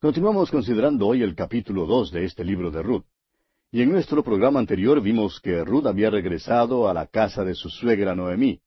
[0.00, 3.02] Continuamos considerando hoy el capítulo dos de este libro de Ruth.
[3.72, 7.68] Y en nuestro programa anterior vimos que Ruth había regresado a la casa de su
[7.68, 8.60] suegra Noemí,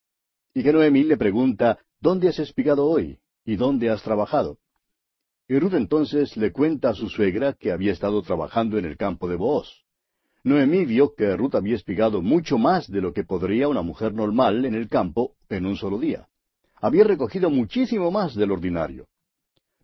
[0.53, 3.19] y que Noemí le pregunta, ¿Dónde has espigado hoy?
[3.45, 4.57] ¿Y dónde has trabajado?
[5.47, 9.29] Y Ruth entonces le cuenta a su suegra que había estado trabajando en el campo
[9.29, 9.69] de Booz.
[10.43, 14.65] Noemí vio que Ruth había espigado mucho más de lo que podría una mujer normal
[14.65, 16.27] en el campo en un solo día.
[16.81, 19.07] Había recogido muchísimo más del ordinario.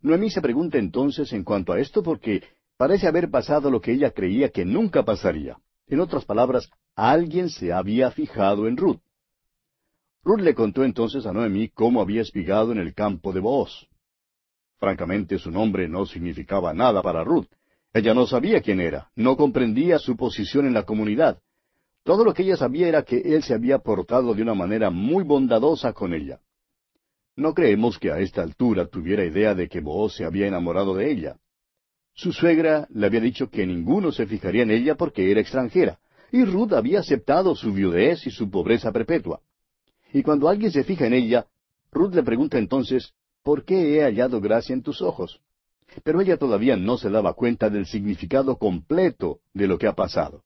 [0.02, 2.44] Noemí se pregunta entonces en cuanto a esto porque
[2.78, 5.58] parece haber pasado lo que ella creía que nunca pasaría.
[5.88, 9.00] En otras palabras, alguien se había fijado en Ruth.
[10.24, 13.88] Ruth le contó entonces a Noemí cómo había espigado en el campo de Booz.
[14.78, 17.48] Francamente, su nombre no significaba nada para Ruth.
[17.94, 21.40] Ella no sabía quién era, no comprendía su posición en la comunidad.
[22.04, 25.24] Todo lo que ella sabía era que él se había portado de una manera muy
[25.24, 26.40] bondadosa con ella.
[27.38, 31.12] No creemos que a esta altura tuviera idea de que Booz se había enamorado de
[31.12, 31.38] ella.
[32.16, 36.00] Su suegra le había dicho que ninguno se fijaría en ella porque era extranjera,
[36.32, 39.40] y Ruth había aceptado su viudez y su pobreza perpetua.
[40.12, 41.46] Y cuando alguien se fija en ella,
[41.92, 45.40] Ruth le pregunta entonces, ¿por qué he hallado gracia en tus ojos?
[46.04, 50.44] Pero ella todavía no se daba cuenta del significado completo de lo que ha pasado.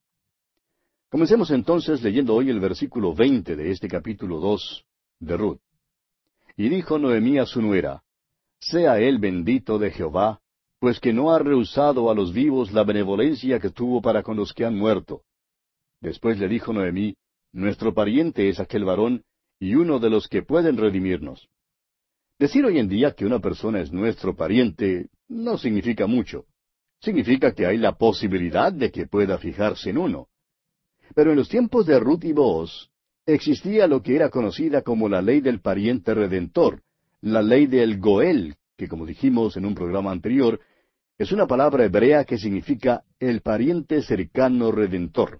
[1.10, 4.86] Comencemos entonces leyendo hoy el versículo veinte de este capítulo dos
[5.20, 5.60] de Ruth.
[6.58, 8.04] Y dijo Noemí a su nuera,
[8.60, 10.42] Sea él bendito de Jehová,
[10.80, 14.54] pues que no ha rehusado a los vivos la benevolencia que tuvo para con los
[14.54, 15.22] que han muerto.
[16.02, 17.16] Después le dijo Noemí,
[17.54, 19.24] Nuestro pariente es aquel varón,
[19.60, 21.50] y uno de los que pueden redimirnos.
[22.40, 26.46] Decir hoy en día que una persona es nuestro pariente no significa mucho.
[27.00, 30.28] Significa que hay la posibilidad de que pueda fijarse en uno.
[31.14, 32.91] Pero en los tiempos de Ruth y Boaz
[33.34, 36.82] existía lo que era conocida como la ley del pariente redentor,
[37.22, 40.60] la ley del Goel, que como dijimos en un programa anterior,
[41.18, 45.40] es una palabra hebrea que significa el pariente cercano redentor.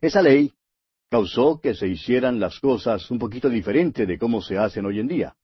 [0.00, 0.52] Esa ley
[1.10, 5.08] causó que se hicieran las cosas un poquito diferente de cómo se hacen hoy en
[5.08, 5.36] día.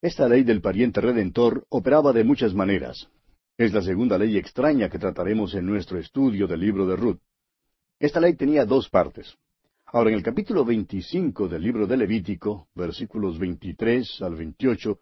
[0.00, 3.08] Esta ley del pariente redentor operaba de muchas maneras.
[3.56, 7.20] Es la segunda ley extraña que trataremos en nuestro estudio del libro de Ruth.
[8.00, 9.36] Esta ley tenía dos partes.
[9.94, 14.98] Ahora, en el capítulo 25 del libro de Levítico, versículos 23 al 28,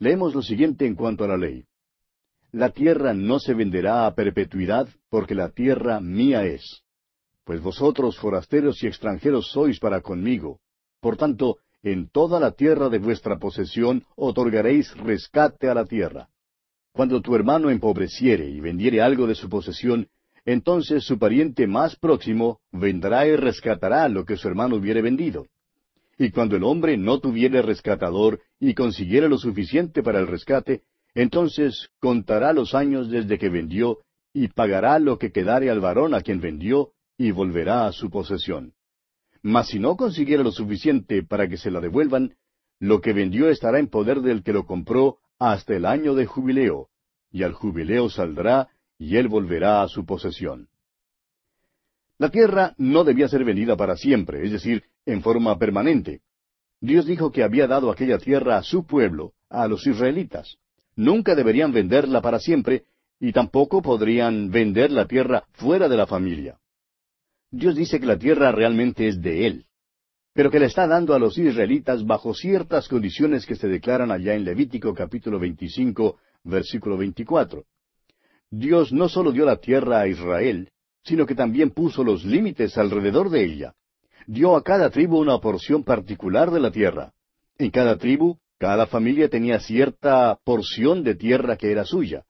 [0.00, 1.64] leemos lo siguiente en cuanto a la ley.
[2.50, 6.82] La tierra no se venderá a perpetuidad, porque la tierra mía es.
[7.44, 10.58] Pues vosotros, forasteros y extranjeros, sois para conmigo.
[11.00, 16.28] Por tanto, en toda la tierra de vuestra posesión otorgaréis rescate a la tierra.
[16.90, 20.08] Cuando tu hermano empobreciere y vendiere algo de su posesión,
[20.44, 25.46] entonces su pariente más próximo vendrá y rescatará lo que su hermano hubiere vendido.
[26.18, 30.82] Y cuando el hombre no tuviere rescatador y consiguiere lo suficiente para el rescate,
[31.14, 33.98] entonces contará los años desde que vendió
[34.32, 38.72] y pagará lo que quedare al varón a quien vendió y volverá a su posesión.
[39.42, 42.34] Mas si no consiguiera lo suficiente para que se la devuelvan,
[42.78, 46.88] lo que vendió estará en poder del que lo compró hasta el año de jubileo,
[47.30, 48.68] y al jubileo saldrá,
[49.02, 50.68] y él volverá a su posesión.
[52.18, 56.20] La tierra no debía ser vendida para siempre, es decir, en forma permanente.
[56.80, 60.56] Dios dijo que había dado aquella tierra a su pueblo, a los israelitas.
[60.94, 62.84] Nunca deberían venderla para siempre,
[63.18, 66.60] y tampoco podrían vender la tierra fuera de la familia.
[67.50, 69.66] Dios dice que la tierra realmente es de Él,
[70.32, 74.34] pero que la está dando a los israelitas bajo ciertas condiciones que se declaran allá
[74.34, 77.64] en Levítico capítulo 25, versículo 24.
[78.52, 80.68] Dios no solo dio la tierra a Israel,
[81.04, 83.74] sino que también puso los límites alrededor de ella.
[84.26, 87.14] Dio a cada tribu una porción particular de la tierra.
[87.56, 92.24] En cada tribu, cada familia tenía cierta porción de tierra que era suya.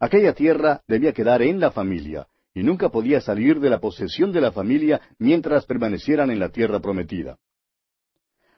[0.00, 4.40] Aquella tierra debía quedar en la familia, y nunca podía salir de la posesión de
[4.40, 7.36] la familia mientras permanecieran en la tierra prometida.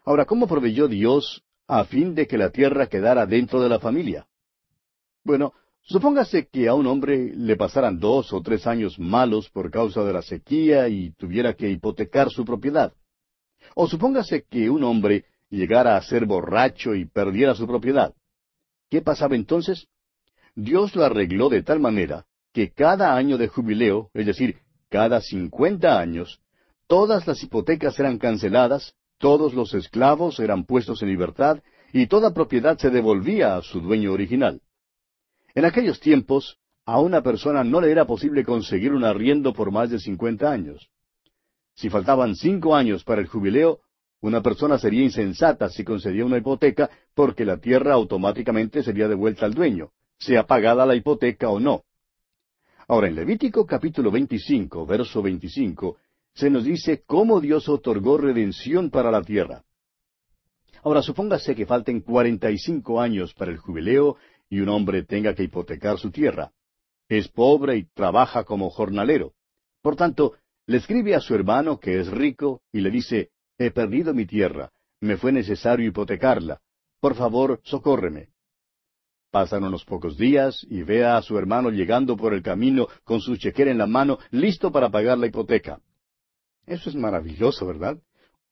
[0.05, 4.29] Ahora, ¿cómo proveyó Dios a fin de que la tierra quedara dentro de la familia?
[5.25, 5.53] Bueno,
[5.88, 10.12] supóngase que a un hombre le pasaran dos o tres años malos por causa de
[10.12, 12.93] la sequía y tuviera que hipotecar su propiedad.
[13.75, 18.14] O supóngase que un hombre llegara a ser borracho y perdiera su propiedad.
[18.90, 19.88] ¿Qué pasaba entonces?
[20.55, 24.58] Dios lo arregló de tal manera que cada año de jubileo, es decir,
[24.90, 26.40] cada cincuenta años,
[26.87, 31.62] todas las hipotecas eran canceladas, todos los esclavos eran puestos en libertad
[31.93, 34.61] y toda propiedad se devolvía a su dueño original.
[35.55, 39.91] En aquellos tiempos, a una persona no le era posible conseguir un arriendo por más
[39.91, 40.89] de cincuenta años.
[41.75, 43.81] Si faltaban cinco años para el jubileo,
[44.21, 49.55] una persona sería insensata si concedía una hipoteca porque la tierra automáticamente sería devuelta al
[49.55, 51.85] dueño, sea pagada la hipoteca o no.
[52.89, 55.99] Ahora, en Levítico capítulo 25, verso 25,
[56.35, 59.62] se nos dice cómo Dios otorgó redención para la tierra.
[60.83, 64.17] Ahora, supóngase que falten cuarenta y cinco años para el jubileo
[64.50, 66.53] y un hombre tenga que hipotecar su tierra.
[67.09, 69.33] Es pobre y trabaja como jornalero.
[69.83, 70.35] Por tanto,
[70.67, 74.71] le escribe a su hermano que es rico y le dice, He perdido mi tierra,
[75.00, 76.61] me fue necesario hipotecarla.
[77.00, 78.29] Por favor, socórreme.
[79.31, 83.37] Pasan unos pocos días y ve a su hermano llegando por el camino con su
[83.37, 85.81] chequera en la mano, listo para pagar la hipoteca.
[86.67, 87.99] Eso es maravilloso, ¿verdad?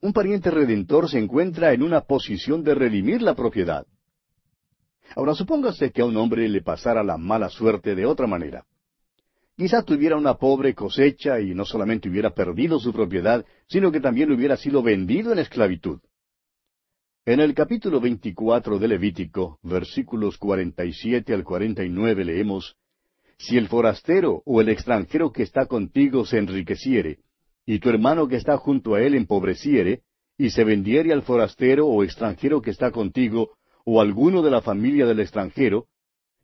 [0.01, 3.87] Un pariente redentor se encuentra en una posición de redimir la propiedad.
[5.15, 8.65] Ahora supóngase que a un hombre le pasara la mala suerte de otra manera.
[9.57, 14.31] Quizá tuviera una pobre cosecha y no solamente hubiera perdido su propiedad, sino que también
[14.31, 16.01] hubiera sido vendido en esclavitud.
[17.25, 22.77] En el capítulo 24 de Levítico, versículos 47 al 49 leemos,
[23.39, 27.19] Si el forastero o el extranjero que está contigo se enriqueciere,
[27.65, 30.03] y tu hermano que está junto a él empobreciere,
[30.39, 33.57] y se vendiere al forastero o extranjero que está contigo,
[33.87, 35.87] o alguno de la familia del extranjero,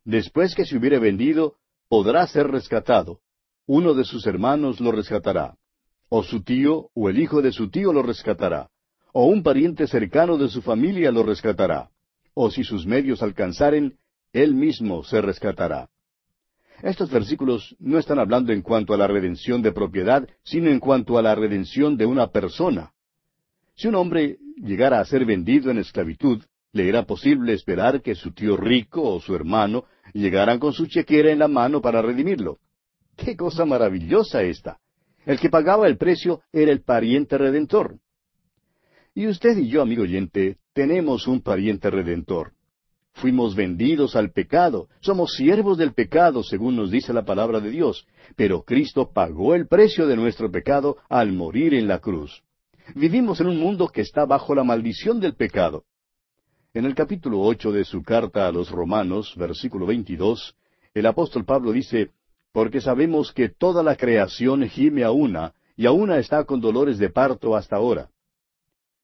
[0.03, 1.57] después que se hubiere vendido,
[1.87, 3.19] podrá ser rescatado.
[3.67, 5.57] Uno de sus hermanos lo rescatará,
[6.09, 8.71] o su tío o el hijo de su tío lo rescatará
[9.13, 11.89] o un pariente cercano de su familia lo rescatará,
[12.33, 13.95] o si sus medios alcanzaren,
[14.33, 15.87] él mismo se rescatará.
[16.81, 21.17] Estos versículos no están hablando en cuanto a la redención de propiedad, sino en cuanto
[21.17, 22.91] a la redención de una persona.
[23.75, 26.43] Si un hombre llegara a ser vendido en esclavitud,
[26.73, 31.31] le era posible esperar que su tío rico o su hermano llegaran con su chequera
[31.31, 32.57] en la mano para redimirlo.
[33.15, 34.79] ¡Qué cosa maravillosa esta!
[35.25, 37.99] El que pagaba el precio era el pariente redentor.
[39.13, 42.53] Y usted y yo, amigo oyente, tenemos un pariente redentor.
[43.13, 48.07] Fuimos vendidos al pecado, somos siervos del pecado, según nos dice la palabra de Dios,
[48.35, 52.41] pero Cristo pagó el precio de nuestro pecado al morir en la cruz.
[52.95, 55.85] Vivimos en un mundo que está bajo la maldición del pecado.
[56.75, 60.55] En el capítulo ocho de su carta a los Romanos, versículo veintidós,
[60.95, 62.09] el apóstol Pablo dice,
[62.51, 66.97] Porque sabemos que toda la creación gime a una, y a una está con dolores
[66.97, 68.09] de parto hasta ahora.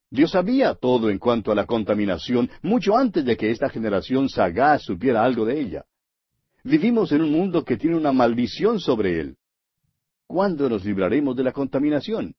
[0.09, 4.81] Dios sabía todo en cuanto a la contaminación mucho antes de que esta generación sagaz
[4.81, 5.85] supiera algo de ella.
[6.63, 9.37] Vivimos en un mundo que tiene una maldición sobre él.
[10.25, 12.33] ¿Cuándo nos libraremos de la contaminación?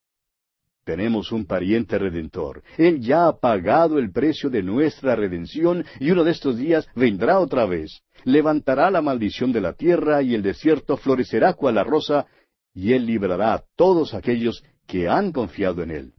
[0.91, 2.65] Tenemos un pariente redentor.
[2.77, 7.39] Él ya ha pagado el precio de nuestra redención y uno de estos días vendrá
[7.39, 8.03] otra vez.
[8.25, 12.27] Levantará la maldición de la tierra y el desierto florecerá cual la rosa
[12.75, 16.13] y él librará a todos aquellos que han confiado en él.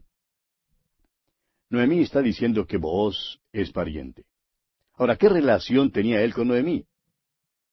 [1.69, 4.23] Noemí está diciendo que Booz es pariente.
[4.93, 6.85] Ahora, ¿qué relación tenía él con Noemí?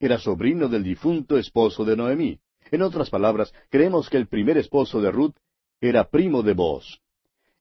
[0.01, 2.41] Era sobrino del difunto esposo de Noemí.
[2.73, 5.37] En otras palabras, creemos que el primer esposo de Ruth
[5.81, 7.01] era primo de Booz.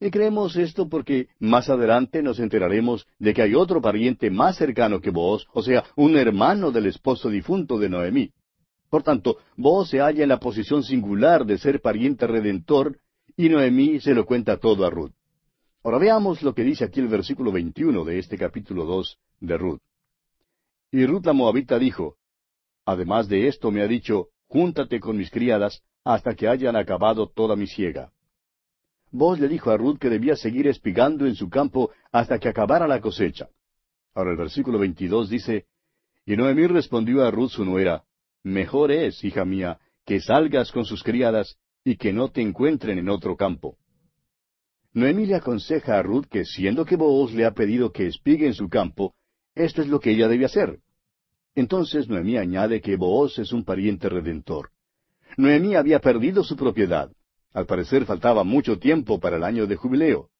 [0.00, 5.00] Y creemos esto porque más adelante nos enteraremos de que hay otro pariente más cercano
[5.00, 8.30] que Booz, o sea, un hermano del esposo difunto de Noemí.
[8.90, 12.98] Por tanto, Booz se halla en la posición singular de ser pariente redentor,
[13.36, 15.12] y Noemí se lo cuenta todo a Ruth.
[15.82, 19.80] Ahora veamos lo que dice aquí el versículo 21 de este capítulo 2 de Ruth.
[20.92, 22.16] Y Ruth la Moabita dijo,
[22.84, 27.54] Además de esto me ha dicho, Júntate con mis criadas hasta que hayan acabado toda
[27.54, 28.10] mi siega.
[29.10, 32.88] Vos le dijo a Ruth que debía seguir espigando en su campo hasta que acabara
[32.88, 33.50] la cosecha.
[34.14, 35.66] Ahora el versículo 22 dice,
[36.24, 38.04] Y Noemí respondió a Ruth su nuera,
[38.42, 43.10] Mejor es, hija mía, que salgas con sus criadas y que no te encuentren en
[43.10, 43.76] otro campo.
[44.94, 48.54] Noemí le aconseja a Ruth que siendo que Booz le ha pedido que espigue en
[48.54, 49.14] su campo,
[49.54, 50.78] esto es lo que ella debe hacer.
[51.54, 54.70] Entonces Noemí añade que Booz es un pariente redentor.
[55.36, 57.10] Noemí había perdido su propiedad.
[57.52, 60.30] Al parecer faltaba mucho tiempo para el año de jubileo.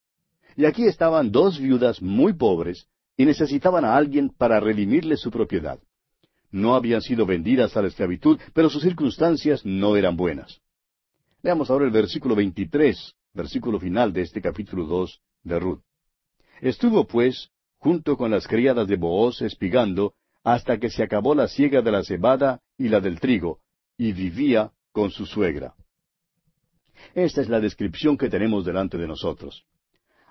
[0.57, 5.79] Y aquí estaban dos viudas muy pobres y necesitaban a alguien para redimirle su propiedad.
[6.51, 10.61] No habían sido vendidas a la esclavitud, pero sus circunstancias no eran buenas.
[11.43, 15.81] Leamos ahora el versículo 23 versículo final de este capítulo dos de Ruth.
[16.61, 21.81] Estuvo, pues, junto con las criadas de Booz espigando, hasta que se acabó la siega
[21.81, 23.61] de la cebada y la del trigo,
[23.97, 25.75] y vivía con su suegra.
[27.15, 29.65] Esta es la descripción que tenemos delante de nosotros.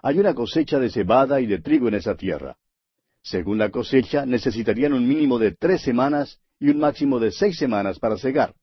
[0.03, 2.57] Hay una cosecha de cebada y de trigo en esa tierra.
[3.21, 7.97] Según la cosecha, necesitarían un mínimo de tres semanas y un máximo de seis semanas
[7.97, 8.55] para cegar.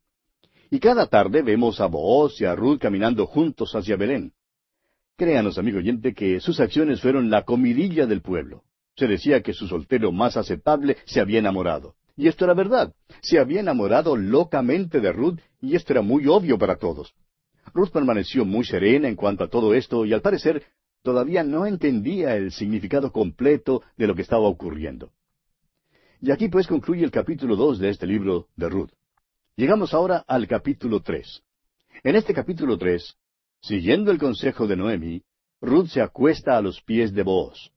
[0.71, 4.35] Y cada tarde vemos a Booz y a Ruth caminando juntos hacia Belén.
[5.17, 8.63] Créanos, amigo oyente, que sus acciones fueron la comidilla del pueblo.
[8.95, 11.95] Se decía que su soltero más aceptable se había enamorado.
[12.17, 12.95] Y esto era verdad.
[13.23, 17.15] Se había enamorado locamente de Ruth y esto era muy obvio para todos.
[17.73, 20.65] Ruth permaneció muy serena en cuanto a todo esto y al parecer
[21.03, 25.13] todavía no entendía el significado completo de lo que estaba ocurriendo.
[26.21, 28.91] Y aquí pues concluye el capítulo dos de este libro de Ruth.
[29.57, 31.43] Llegamos ahora al capítulo tres.
[32.03, 33.17] En este capítulo tres,
[33.61, 35.23] siguiendo el consejo de Noemi,
[35.61, 37.71] Ruth se acuesta a los pies de Booz.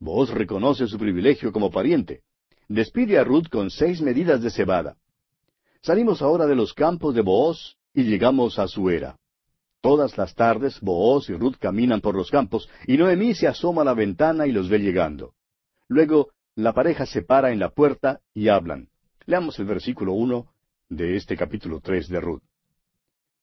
[0.00, 2.22] Booz reconoce su privilegio como pariente.
[2.68, 4.96] Despide a Ruth con seis medidas de cebada.
[5.82, 9.18] Salimos ahora de los campos de Booz y llegamos a su era.
[9.82, 13.84] Todas las tardes Booz y Ruth caminan por los campos y Noemí se asoma a
[13.84, 15.34] la ventana y los ve llegando.
[15.88, 18.88] Luego la pareja se para en la puerta y hablan.
[19.26, 20.46] Leamos el versículo uno
[20.88, 22.42] de este capítulo tres de Ruth.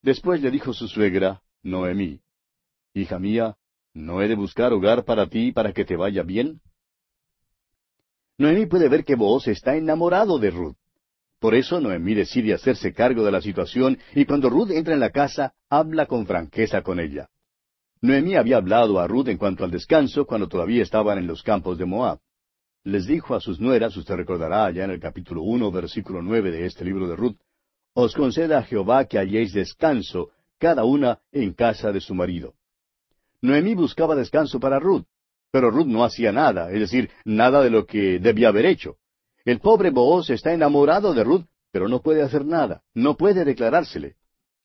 [0.01, 2.21] Después le dijo su suegra, Noemí,
[2.93, 3.55] Hija mía,
[3.93, 6.59] ¿no he de buscar hogar para ti para que te vaya bien?
[8.41, 10.75] Noemí puede ver que Booz está enamorado de Ruth.
[11.39, 15.11] Por eso Noemí decide hacerse cargo de la situación y cuando Ruth entra en la
[15.11, 17.29] casa, habla con franqueza con ella.
[18.01, 21.77] Noemí había hablado a Ruth en cuanto al descanso cuando todavía estaban en los campos
[21.77, 22.17] de Moab.
[22.83, 26.65] Les dijo a sus nueras, usted recordará allá en el capítulo uno, versículo nueve de
[26.65, 27.37] este libro de Ruth,
[27.93, 32.55] Os conceda a Jehová que halléis descanso, cada una en casa de su marido.
[33.39, 35.05] Noemí buscaba descanso para Ruth,
[35.51, 38.95] pero Ruth no hacía nada, es decir, nada de lo que debía haber hecho.
[39.43, 44.15] El pobre Booz está enamorado de Ruth, pero no puede hacer nada, no puede declarársele.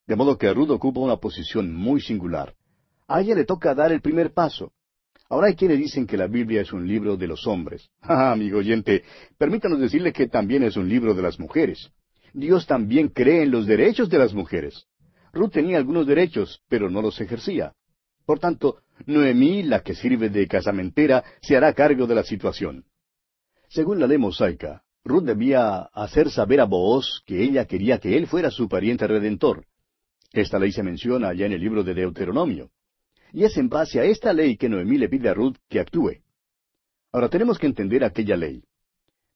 [0.07, 2.55] De modo que Ruth ocupa una posición muy singular.
[3.09, 4.73] A ella le toca dar el primer paso.
[5.28, 7.90] Ahora hay quienes dicen que la Biblia es un libro de los hombres.
[8.02, 9.02] Ah, amigo oyente,
[9.37, 11.90] permítanos decirle que también es un libro de las mujeres.
[12.33, 14.87] Dios también cree en los derechos de las mujeres.
[15.33, 17.73] Ruth tenía algunos derechos, pero no los ejercía.
[18.25, 22.85] Por tanto, Noemí, la que sirve de casamentera, se hará cargo de la situación.
[23.69, 28.26] Según la ley mosaica, Ruth debía hacer saber a Booz que ella quería que él
[28.26, 29.67] fuera su pariente redentor.
[30.33, 32.71] Esta ley se menciona allá en el libro de Deuteronomio.
[33.33, 36.23] Y es en base a esta ley que Noemí le pide a Ruth que actúe.
[37.12, 38.62] Ahora tenemos que entender aquella ley.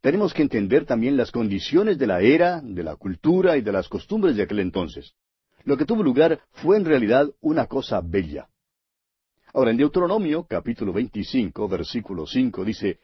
[0.02, 3.88] Tenemos que entender también las condiciones de la era, de la cultura y de las
[3.88, 5.14] costumbres de aquel entonces.
[5.64, 8.49] Lo que tuvo lugar fue en realidad una cosa bella.
[9.52, 13.00] Ahora en Deuteronomio capítulo 25 versículo 5 dice,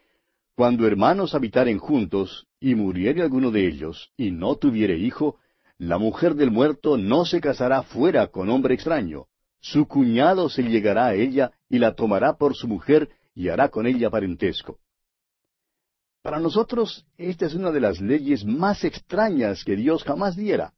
[0.55, 5.37] cuando hermanos habitaren juntos, y muriere alguno de ellos, y no tuviere hijo,
[5.77, 9.25] la mujer del muerto no se casará fuera con hombre extraño.
[9.59, 13.85] Su cuñado se llegará a ella y la tomará por su mujer y hará con
[13.85, 14.79] ella parentesco.
[16.23, 20.73] Para nosotros, esta es una de las leyes más extrañas que Dios jamás diera.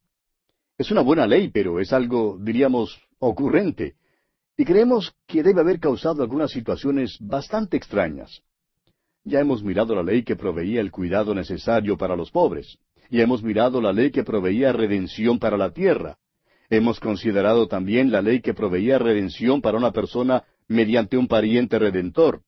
[0.78, 3.96] Es una buena ley, pero es algo, diríamos, ocurrente.
[4.60, 8.42] Y creemos que debe haber causado algunas situaciones bastante extrañas.
[9.24, 12.78] Ya hemos mirado la ley que proveía el cuidado necesario para los pobres.
[13.10, 16.18] Y hemos mirado la ley que proveía redención para la tierra.
[16.70, 22.42] Hemos considerado también la ley que proveía redención para una persona mediante un pariente redentor.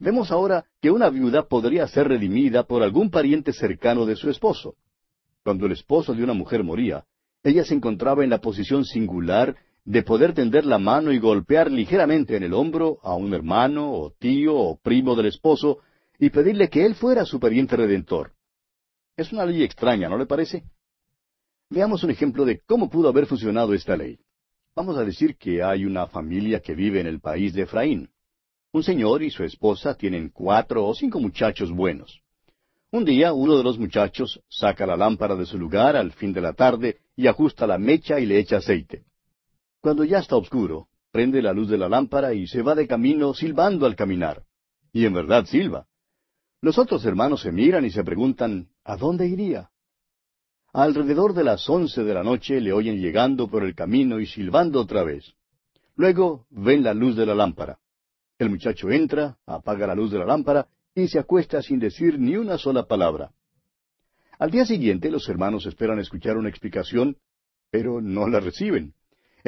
[0.00, 4.76] Vemos ahora que una viuda podría ser redimida por algún pariente cercano de su esposo.
[5.44, 7.04] Cuando el esposo de una mujer moría,
[7.42, 9.56] ella se encontraba en la posición singular
[9.88, 14.10] de poder tender la mano y golpear ligeramente en el hombro a un hermano o
[14.10, 15.78] tío o primo del esposo
[16.18, 18.32] y pedirle que él fuera su pariente redentor.
[19.16, 20.64] Es una ley extraña, ¿no le parece?
[21.70, 24.18] Veamos un ejemplo de cómo pudo haber funcionado esta ley.
[24.76, 28.10] Vamos a decir que hay una familia que vive en el país de Efraín.
[28.72, 32.20] Un señor y su esposa tienen cuatro o cinco muchachos buenos.
[32.90, 36.42] Un día uno de los muchachos saca la lámpara de su lugar al fin de
[36.42, 39.06] la tarde y ajusta la mecha y le echa aceite.
[39.80, 43.34] Cuando ya está oscuro, prende la luz de la lámpara y se va de camino
[43.34, 44.42] silbando al caminar.
[44.92, 45.86] Y en verdad silba.
[46.60, 49.70] Los otros hermanos se miran y se preguntan, ¿a dónde iría?
[50.72, 54.80] Alrededor de las once de la noche le oyen llegando por el camino y silbando
[54.80, 55.34] otra vez.
[55.94, 57.78] Luego ven la luz de la lámpara.
[58.38, 62.36] El muchacho entra, apaga la luz de la lámpara y se acuesta sin decir ni
[62.36, 63.32] una sola palabra.
[64.38, 67.16] Al día siguiente los hermanos esperan escuchar una explicación,
[67.70, 68.94] pero no la reciben.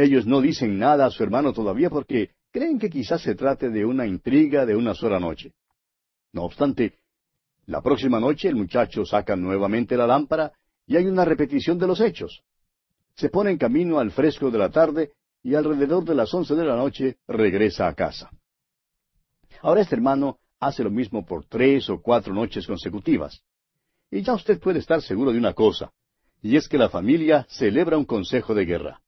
[0.03, 3.85] Ellos no dicen nada a su hermano todavía porque creen que quizás se trate de
[3.85, 5.53] una intriga de una sola noche.
[6.33, 6.95] No obstante,
[7.67, 10.53] la próxima noche el muchacho saca nuevamente la lámpara
[10.87, 12.43] y hay una repetición de los hechos.
[13.15, 16.65] Se pone en camino al fresco de la tarde y alrededor de las once de
[16.65, 18.31] la noche regresa a casa.
[19.61, 23.43] Ahora este hermano hace lo mismo por tres o cuatro noches consecutivas.
[24.11, 25.93] Y ya usted puede estar seguro de una cosa,
[26.41, 29.03] y es que la familia celebra un consejo de guerra.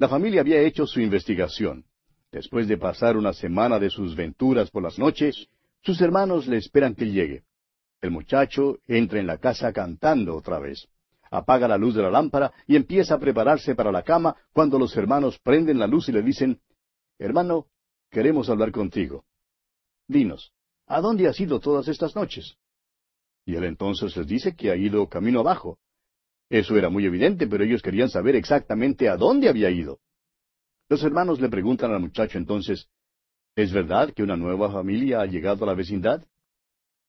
[0.00, 1.84] La familia había hecho su investigación.
[2.32, 5.46] Después de pasar una semana de sus venturas por las noches,
[5.82, 7.42] sus hermanos le esperan que llegue.
[8.00, 10.88] El muchacho entra en la casa cantando otra vez.
[11.30, 14.96] Apaga la luz de la lámpara y empieza a prepararse para la cama cuando los
[14.96, 16.62] hermanos prenden la luz y le dicen,
[17.18, 17.66] Hermano,
[18.10, 19.26] queremos hablar contigo.
[20.08, 20.54] Dinos,
[20.86, 22.56] ¿a dónde has ido todas estas noches?
[23.44, 25.78] Y él entonces les dice que ha ido camino abajo.
[26.50, 30.00] Eso era muy evidente, pero ellos querían saber exactamente a dónde había ido.
[30.88, 32.88] Los hermanos le preguntan al muchacho entonces,
[33.56, 36.24] ¿Es verdad que una nueva familia ha llegado a la vecindad?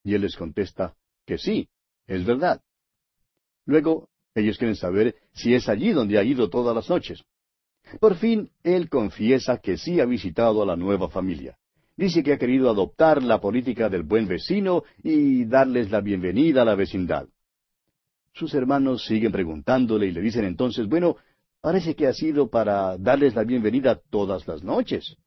[0.03, 0.95] Y él les contesta
[1.25, 1.69] que sí,
[2.07, 2.61] es verdad.
[3.65, 7.23] Luego, ellos quieren saber si es allí donde ha ido todas las noches.
[7.99, 11.57] Por fin, él confiesa que sí ha visitado a la nueva familia.
[11.95, 16.65] Dice que ha querido adoptar la política del buen vecino y darles la bienvenida a
[16.65, 17.27] la vecindad.
[18.33, 21.17] Sus hermanos siguen preguntándole y le dicen entonces, bueno,
[21.61, 25.17] parece que ha sido para darles la bienvenida todas las noches.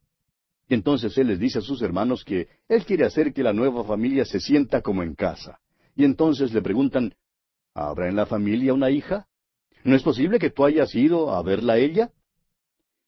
[0.69, 3.85] Y entonces él les dice a sus hermanos que él quiere hacer que la nueva
[3.85, 5.61] familia se sienta como en casa.
[5.95, 7.15] Y entonces le preguntan,
[7.75, 9.29] ¿habrá en la familia una hija?
[9.85, 12.11] ¿No es posible que tú hayas ido a verla a ella?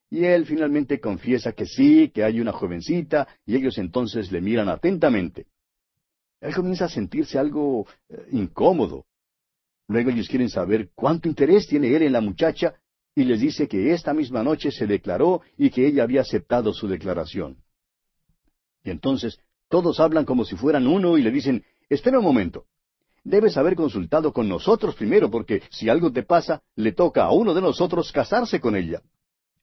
[0.09, 4.69] Y él finalmente confiesa que sí, que hay una jovencita, y ellos entonces le miran
[4.69, 5.47] atentamente.
[6.39, 9.05] Él comienza a sentirse algo eh, incómodo.
[9.87, 12.75] Luego ellos quieren saber cuánto interés tiene él en la muchacha
[13.15, 16.87] y les dice que esta misma noche se declaró y que ella había aceptado su
[16.87, 17.57] declaración.
[18.83, 19.39] Y entonces
[19.69, 22.65] todos hablan como si fueran uno y le dicen, espera un momento,
[23.23, 27.53] debes haber consultado con nosotros primero porque si algo te pasa, le toca a uno
[27.53, 29.01] de nosotros casarse con ella.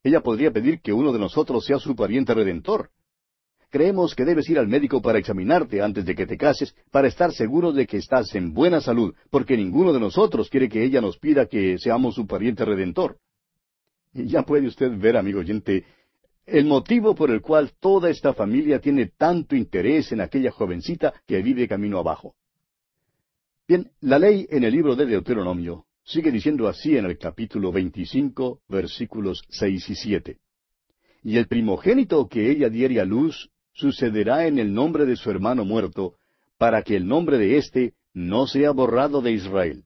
[0.02, 2.90] Ella podría pedir que uno de nosotros sea su pariente redentor.
[3.74, 7.32] Creemos que debes ir al médico para examinarte antes de que te cases, para estar
[7.32, 11.18] seguro de que estás en buena salud, porque ninguno de nosotros quiere que ella nos
[11.18, 13.18] pida que seamos su pariente redentor.
[14.12, 15.84] Y ya puede usted ver, amigo oyente,
[16.46, 21.42] el motivo por el cual toda esta familia tiene tanto interés en aquella jovencita que
[21.42, 22.36] vive camino abajo.
[23.66, 28.60] Bien, la ley en el libro de Deuteronomio sigue diciendo así en el capítulo 25,
[28.68, 30.38] versículos seis y siete.
[31.24, 35.64] Y el primogénito que ella diere a luz sucederá en el nombre de su hermano
[35.64, 36.14] muerto,
[36.58, 39.84] para que el nombre de éste no sea borrado de Israel.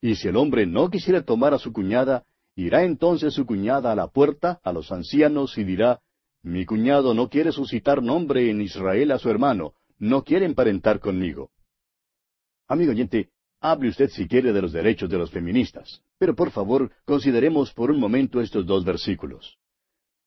[0.00, 2.24] Y si el hombre no quisiera tomar a su cuñada,
[2.56, 6.00] Irá entonces su cuñada a la puerta, a los ancianos, y dirá,
[6.42, 11.50] Mi cuñado no quiere suscitar nombre en Israel a su hermano, no quiere emparentar conmigo.
[12.66, 13.28] Amigo oyente,
[13.60, 17.90] hable usted si quiere de los derechos de los feministas, pero por favor consideremos por
[17.90, 19.58] un momento estos dos versículos.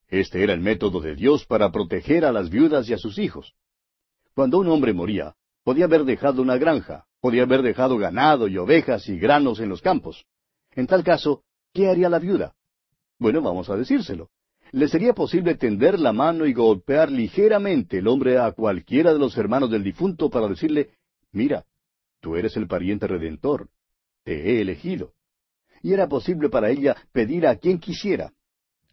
[0.10, 3.54] Este era el método de Dios para proteger a las viudas y a sus hijos.
[4.34, 9.08] Cuando un hombre moría, podía haber dejado una granja, podía haber dejado ganado y ovejas
[9.08, 10.26] y granos en los campos.
[10.76, 11.44] En tal caso,
[11.74, 12.56] ¿Qué haría la viuda?
[13.20, 14.30] Bueno, vamos a decírselo.
[14.72, 19.38] Le sería posible tender la mano y golpear ligeramente el hombre a cualquiera de los
[19.38, 20.92] hermanos del difunto para decirle,
[21.32, 21.66] mira,
[22.20, 23.70] tú eres el pariente redentor,
[24.24, 25.14] te he elegido.
[25.82, 28.34] Y era posible para ella pedir a quien quisiera.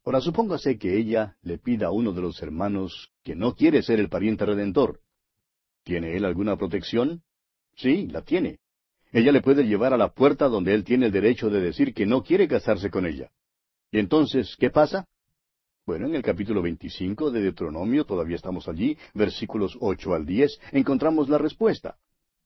[0.07, 3.99] Ahora supóngase que ella le pida a uno de los hermanos que no quiere ser
[3.99, 5.01] el pariente redentor.
[5.83, 7.25] ¿Tiene él alguna protección?
[7.75, 8.61] Sí, la tiene.
[9.11, 12.07] Ella le puede llevar a la puerta donde él tiene el derecho de decir que
[12.07, 13.33] no quiere casarse con ella.
[13.90, 15.09] ¿Y entonces qué pasa?
[15.85, 21.29] Bueno, en el capítulo 25 de Deuteronomio, todavía estamos allí, versículos ocho al diez, encontramos
[21.29, 21.97] la respuesta.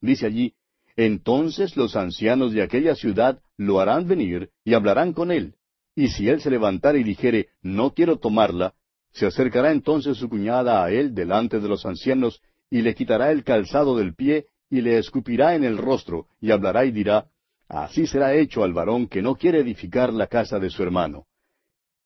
[0.01, 0.55] Dice allí,
[0.96, 5.57] Entonces los ancianos de aquella ciudad lo harán venir y hablarán con él.
[6.00, 8.72] Y si él se levantara y dijere, No quiero tomarla,
[9.12, 13.44] se acercará entonces su cuñada a él delante de los ancianos y le quitará el
[13.44, 17.26] calzado del pie y le escupirá en el rostro, y hablará y dirá,
[17.68, 21.26] Así será hecho al varón que no quiere edificar la casa de su hermano.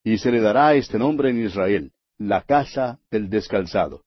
[0.03, 4.03] Y se le dará este nombre en Israel, la casa del descalzado.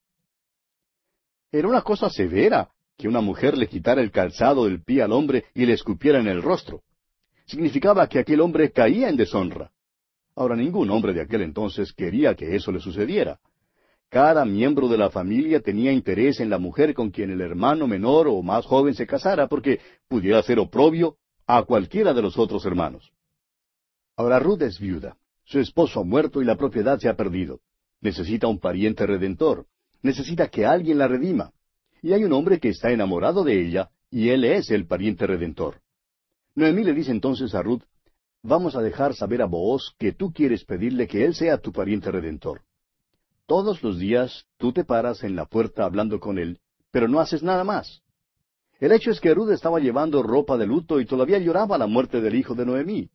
[1.51, 5.47] Era una cosa severa que una mujer le quitara el calzado del pie al hombre
[5.55, 6.83] y le escupiera en el rostro.
[7.47, 9.73] Significaba que aquel hombre caía en deshonra.
[10.39, 13.41] Ahora ningún hombre de aquel entonces quería que eso le sucediera.
[14.09, 18.29] Cada miembro de la familia tenía interés en la mujer con quien el hermano menor
[18.29, 23.11] o más joven se casara, porque pudiera ser oprobio a cualquiera de los otros hermanos.
[24.17, 25.17] Ahora Ruth es viuda.
[25.43, 27.59] Su esposo ha muerto y la propiedad se ha perdido.
[28.01, 29.67] Necesita un pariente redentor.
[30.03, 31.51] Necesita que alguien la redima.
[32.01, 35.81] Y hay un hombre que está enamorado de ella, y él es el pariente redentor.
[36.55, 37.83] Noemí le dice entonces a Ruth,
[38.43, 42.11] vamos a dejar saber a Booz que tú quieres pedirle que él sea tu pariente
[42.11, 42.63] redentor.
[43.47, 47.43] Todos los días tú te paras en la puerta hablando con él, pero no haces
[47.43, 48.03] nada más.
[48.81, 52.21] El hecho es que Ruth estaba llevando ropa de luto y todavía lloraba la muerte
[52.21, 53.11] del hijo de Noemí.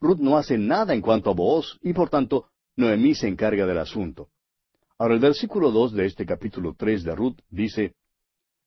[0.00, 3.78] Ruth no hace nada en cuanto a Booz y por tanto Noemí se encarga del
[3.78, 4.28] asunto.
[4.98, 7.94] Ahora el versículo dos de este capítulo tres de Ruth dice,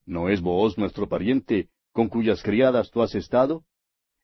[0.05, 3.63] ¿No es Booz nuestro pariente, con cuyas criadas tú has estado?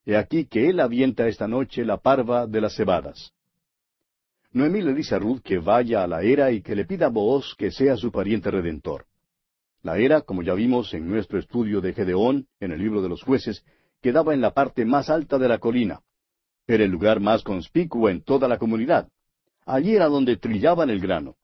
[0.06, 3.32] He aquí que él avienta esta noche la parva de las cebadas.
[4.52, 7.10] Noemí le dice a Ruth que vaya a la era y que le pida a
[7.10, 9.06] Booz que sea su pariente redentor.
[9.82, 13.24] La era, como ya vimos en nuestro estudio de Gedeón, en el libro de los
[13.24, 13.66] jueces,
[14.02, 16.02] quedaba en la parte más alta de la colina.
[16.68, 19.10] Era el lugar más conspicuo en toda la comunidad.
[19.66, 21.36] Allí era donde trillaban el grano.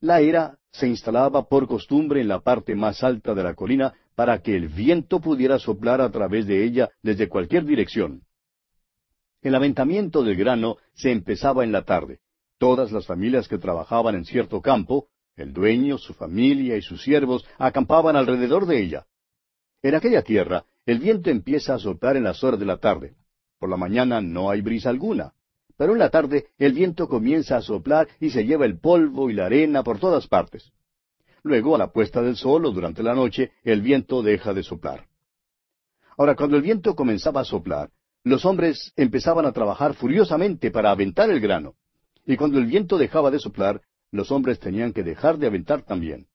[0.00, 4.40] La era se instalaba por costumbre en la parte más alta de la colina para
[4.40, 8.22] que el viento pudiera soplar a través de ella desde cualquier dirección.
[9.42, 12.20] El aventamiento del grano se empezaba en la tarde.
[12.58, 17.46] Todas las familias que trabajaban en cierto campo, el dueño, su familia y sus siervos,
[17.58, 19.06] acampaban alrededor de ella.
[19.82, 23.14] En aquella tierra, el viento empieza a soplar en las horas de la tarde.
[23.58, 25.34] Por la mañana no hay brisa alguna.
[25.76, 29.34] Pero en la tarde el viento comienza a soplar y se lleva el polvo y
[29.34, 30.72] la arena por todas partes.
[31.46, 35.06] Luego, a la puesta del sol o durante la noche, el viento deja de soplar.
[36.18, 37.88] Ahora, cuando el viento comenzaba a soplar,
[38.24, 41.74] los hombres empezaban a trabajar furiosamente para aventar el grano.
[42.26, 43.80] Y cuando el viento dejaba de soplar,
[44.10, 46.26] los hombres tenían que dejar de aventar también.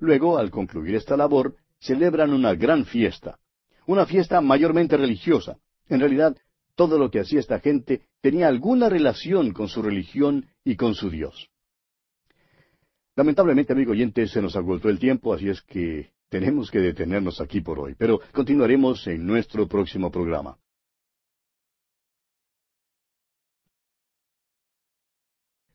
[0.00, 3.38] Luego, al concluir esta labor, celebran una gran fiesta.
[3.86, 5.58] Una fiesta mayormente religiosa.
[5.88, 6.36] En realidad,
[6.74, 11.08] todo lo que hacía esta gente tenía alguna relación con su religión y con su
[11.08, 11.50] Dios.
[13.20, 17.60] Lamentablemente, amigo oyente, se nos agotó el tiempo, así es que tenemos que detenernos aquí
[17.60, 20.56] por hoy, pero continuaremos en nuestro próximo programa.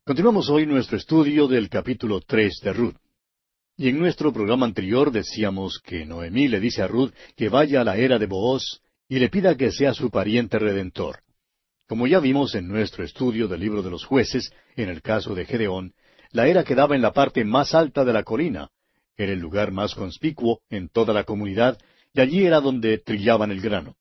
[0.03, 2.95] Continuamos hoy nuestro estudio del capítulo tres de Ruth.
[3.77, 7.84] Y en nuestro programa anterior decíamos que Noemí le dice a Ruth que vaya a
[7.84, 11.19] la era de Booz y le pida que sea su pariente redentor.
[11.88, 15.45] Como ya vimos en nuestro estudio del libro de los jueces, en el caso de
[15.45, 15.93] Gedeón,
[16.36, 18.69] la era quedaba en la parte más alta de la colina,
[19.15, 21.78] era el lugar más conspicuo en toda la comunidad,
[22.13, 23.95] y allí era donde trillaban el grano.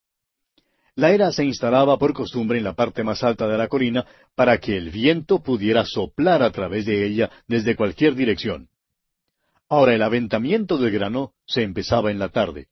[0.97, 4.59] La era se instalaba por costumbre en la parte más alta de la colina para
[4.59, 8.69] que el viento pudiera soplar a través de ella desde cualquier dirección.
[9.69, 12.67] Ahora el aventamiento del grano se empezaba en la tarde,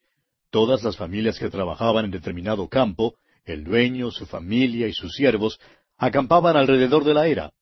[0.50, 5.60] Todas las familias que trabajaban en determinado campo, el dueño, su familia y sus siervos,
[5.96, 7.52] acampaban alrededor de la era.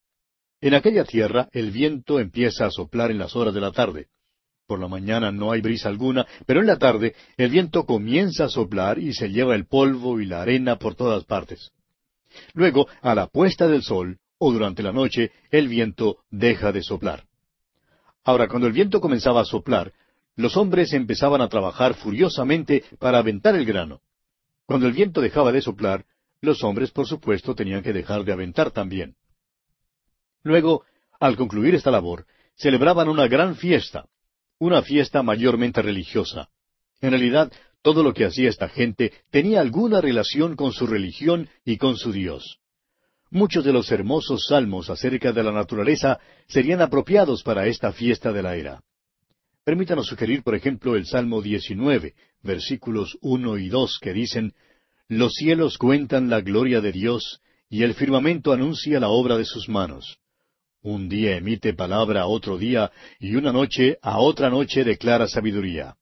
[0.61, 4.09] En aquella tierra el viento empieza a soplar en las horas de la tarde.
[4.67, 8.49] Por la mañana no hay brisa alguna, pero en la tarde el viento comienza a
[8.49, 11.73] soplar y se lleva el polvo y la arena por todas partes.
[12.53, 17.25] Luego, a la puesta del sol, o durante la noche, el viento deja de soplar.
[18.23, 19.93] Ahora, cuando el viento comenzaba a soplar,
[20.37, 24.01] los hombres empezaban a trabajar furiosamente para aventar el grano.
[24.67, 26.05] Cuando el viento dejaba de soplar,
[26.41, 29.17] los hombres, por supuesto, tenían que dejar de aventar también.
[30.43, 30.85] Luego,
[31.19, 32.27] al concluir esta labor,
[32.57, 34.07] celebraban una gran fiesta,
[34.59, 36.49] una fiesta mayormente religiosa.
[37.01, 41.79] En realidad, todo lo que hacía esta gente tenía alguna relación con su religión y
[41.79, 42.59] con su Dios.
[43.31, 48.43] Muchos de los hermosos salmos acerca de la naturaleza serían apropiados para esta fiesta de
[48.43, 48.83] la era.
[49.65, 54.53] Permítanos sugerir, por ejemplo, el Salmo 19, versículos uno y dos, que dicen,
[55.07, 59.69] Los cielos cuentan la gloria de Dios, y el firmamento anuncia la obra de sus
[59.69, 60.20] manos.
[60.83, 65.97] Un día emite palabra a otro día, y una noche a otra noche declara sabiduría.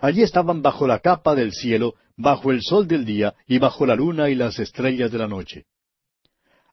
[0.00, 3.96] Allí estaban bajo la capa del cielo, bajo el sol del día, y bajo la
[3.96, 5.64] luna y las estrellas de la noche.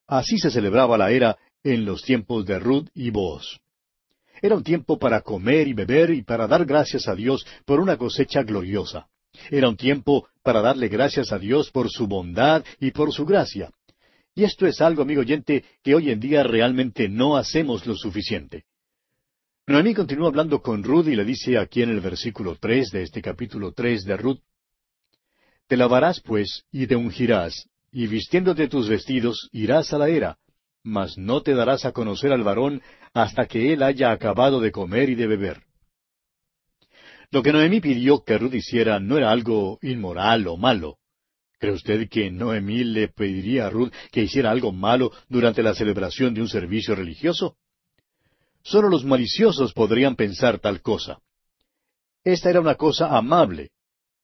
[0.05, 3.59] Así se celebraba la era en los tiempos de Ruth y Boaz.
[4.39, 7.97] Era un tiempo para comer y beber y para dar gracias a Dios por una
[7.97, 9.07] cosecha gloriosa.
[9.49, 13.71] Era un tiempo para darle gracias a Dios por su bondad y por su gracia.
[14.37, 18.65] Y esto es algo, amigo oyente, que hoy en día realmente no hacemos lo suficiente.
[19.65, 23.19] Noemí continúa hablando con Ruth y le dice aquí en el versículo tres de este
[23.19, 24.37] capítulo tres de Ruth,
[25.65, 30.37] Te lavarás pues y te ungirás, y vistiéndote tus vestidos irás a la era,
[30.83, 32.83] mas no te darás a conocer al varón
[33.15, 35.63] hasta que él haya acabado de comer y de beber.
[37.31, 40.99] Lo que Noemí pidió que Ruth hiciera no era algo inmoral o malo.
[41.59, 46.33] ¿Cree usted que Noemí le pediría a Ruth que hiciera algo malo durante la celebración
[46.33, 47.55] de un servicio religioso?
[48.61, 51.19] Solo los maliciosos podrían pensar tal cosa.
[52.23, 53.71] Esta era una cosa amable.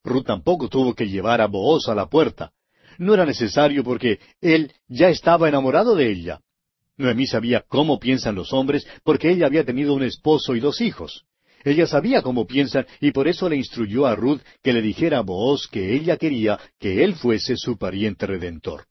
[0.03, 2.51] Ruth tampoco tuvo que llevar a Booz a la puerta.
[2.99, 6.39] No era necesario porque él ya estaba enamorado de ella.
[6.97, 11.25] Noemí sabía cómo piensan los hombres porque ella había tenido un esposo y dos hijos.
[11.63, 15.21] Ella sabía cómo piensan y por eso le instruyó a Ruth que le dijera a
[15.21, 18.85] Booz que ella quería que él fuese su pariente redentor.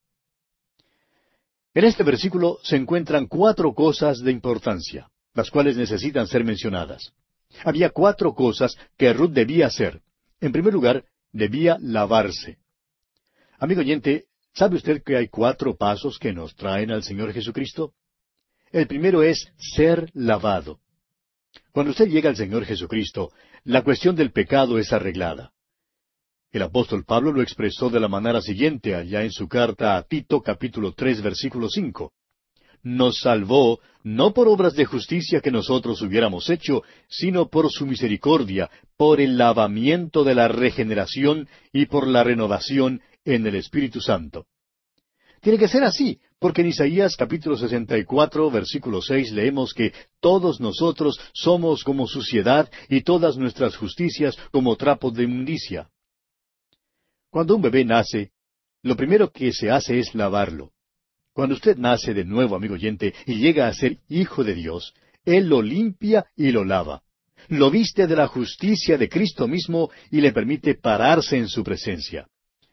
[1.75, 7.13] En este versículo se encuentran cuatro cosas de importancia, las cuales necesitan ser mencionadas.
[7.65, 10.03] Había cuatro cosas que Ruth debía hacer.
[10.41, 12.59] En primer lugar, debía lavarse.
[13.59, 17.95] Amigo oyente, ¿sabe usted que hay cuatro pasos que nos traen al Señor Jesucristo?
[18.71, 20.81] El primero es ser lavado.
[21.73, 23.31] Cuando usted llega al Señor Jesucristo,
[23.65, 25.53] la cuestión del pecado es arreglada.
[26.51, 30.43] El apóstol Pablo lo expresó de la manera siguiente allá en su carta a Tito
[30.43, 32.13] capítulo tres versículo cinco.
[32.83, 38.69] Nos salvó no por obras de justicia que nosotros hubiéramos hecho, sino por su misericordia,
[38.97, 44.47] por el lavamiento de la regeneración y por la renovación en el Espíritu Santo.
[45.41, 51.19] Tiene que ser así, porque en Isaías capítulo 64, versículo 6 leemos que todos nosotros
[51.33, 55.89] somos como suciedad y todas nuestras justicias como trapos de inmundicia.
[57.31, 58.33] Cuando un bebé nace,
[58.83, 60.73] lo primero que se hace es lavarlo.
[61.33, 65.49] Cuando usted nace de nuevo, amigo oyente, y llega a ser hijo de Dios, Él
[65.49, 67.05] lo limpia y lo lava.
[67.49, 72.27] Lo viste de la justicia de Cristo mismo y le permite pararse en su presencia.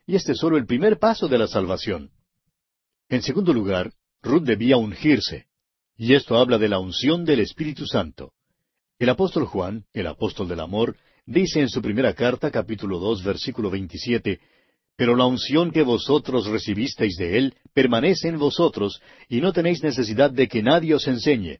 [0.08, 2.10] Y este es solo el primer paso de la salvación.
[3.10, 3.91] En segundo lugar,
[4.22, 5.45] Ruth debía ungirse.
[5.98, 8.34] Y esto habla de la unción del Espíritu Santo.
[9.00, 10.95] El apóstol Juan, el apóstol del amor,
[11.30, 14.39] Dice en su primera carta, capítulo dos, versículo veintisiete,
[14.95, 20.32] Pero la unción que vosotros recibisteis de Él permanece en vosotros, y no tenéis necesidad
[20.32, 21.60] de que nadie os enseñe.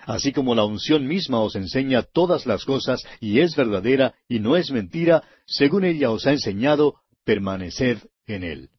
[0.00, 4.56] Así como la unción misma os enseña todas las cosas, y es verdadera, y no
[4.56, 8.70] es mentira, según ella os ha enseñado, permaneced en Él.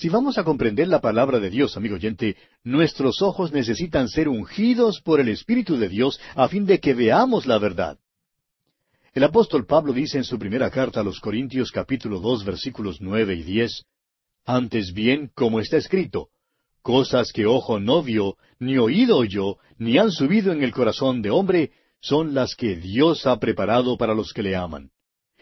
[0.00, 5.00] Si vamos a comprender la palabra de Dios, amigo oyente, nuestros ojos necesitan ser ungidos
[5.00, 7.98] por el Espíritu de Dios a fin de que veamos la verdad.
[9.12, 13.34] El apóstol Pablo dice en su primera carta a los Corintios capítulo dos versículos nueve
[13.34, 13.86] y diez,
[14.44, 16.28] Antes bien, como está escrito,
[16.80, 21.30] cosas que ojo no vio, ni oído oyó, ni han subido en el corazón de
[21.30, 24.90] hombre, son las que Dios ha preparado para los que le aman.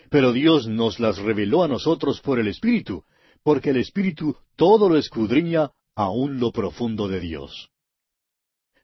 [0.08, 3.04] Pero Dios nos las reveló a nosotros por el Espíritu,
[3.46, 7.70] porque el Espíritu todo lo escudriña aún lo profundo de Dios.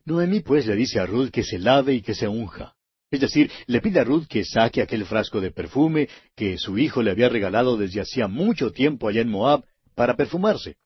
[0.04, 2.76] Noemí pues le dice a Ruth que se lave y que se unja.
[3.10, 7.02] Es decir, le pide a Ruth que saque aquel frasco de perfume que su hijo
[7.02, 9.64] le había regalado desde hacía mucho tiempo allá en Moab
[9.96, 10.76] para perfumarse.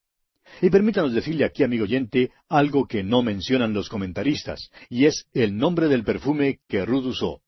[0.62, 5.54] Y permítanos decirle aquí, amigo oyente, algo que no mencionan los comentaristas, y es el
[5.54, 7.42] nombre del perfume que Ruth usó.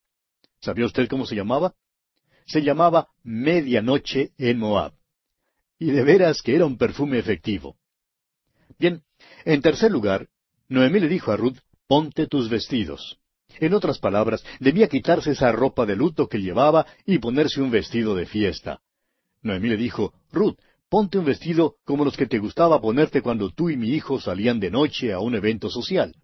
[0.61, 1.73] ¿Sabía usted cómo se llamaba?
[2.45, 4.98] Se llamaba Medianoche en Moab.
[5.79, 7.77] Y de veras que era un perfume efectivo.
[8.79, 9.03] Bien,
[9.45, 10.29] en tercer lugar,
[10.69, 13.19] Noemí le dijo a Ruth, ponte tus vestidos.
[13.61, 18.15] En otras palabras, debía quitarse esa ropa de luto que llevaba y ponerse un vestido
[18.15, 18.81] de fiesta.
[19.43, 23.71] Noemí le dijo, Ruth, ponte un vestido como los que te gustaba ponerte cuando tú
[23.71, 26.15] y mi hijo salían de noche a un evento social.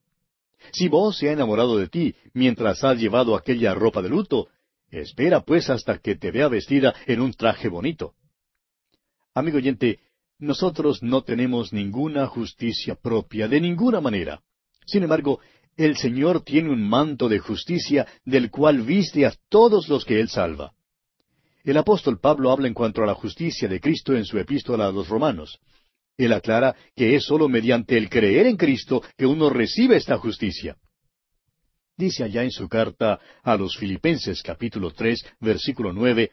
[0.73, 4.49] Si vos se ha enamorado de ti mientras has llevado aquella ropa de luto,
[4.90, 8.14] espera pues hasta que te vea vestida en un traje bonito.
[9.35, 9.99] Amigo oyente,
[10.38, 14.40] nosotros no tenemos ninguna justicia propia de ninguna manera.
[14.87, 15.40] Sin embargo,
[15.77, 20.29] el Señor tiene un manto de justicia del cual viste a todos los que Él
[20.29, 20.73] salva.
[21.64, 24.92] El apóstol Pablo habla en cuanto a la justicia de Cristo en su epístola a
[24.92, 25.59] los romanos.
[26.16, 30.77] Él aclara que es sólo mediante el creer en Cristo que uno recibe esta justicia.
[31.97, 36.31] Dice allá en su carta a los Filipenses capítulo tres versículo nueve,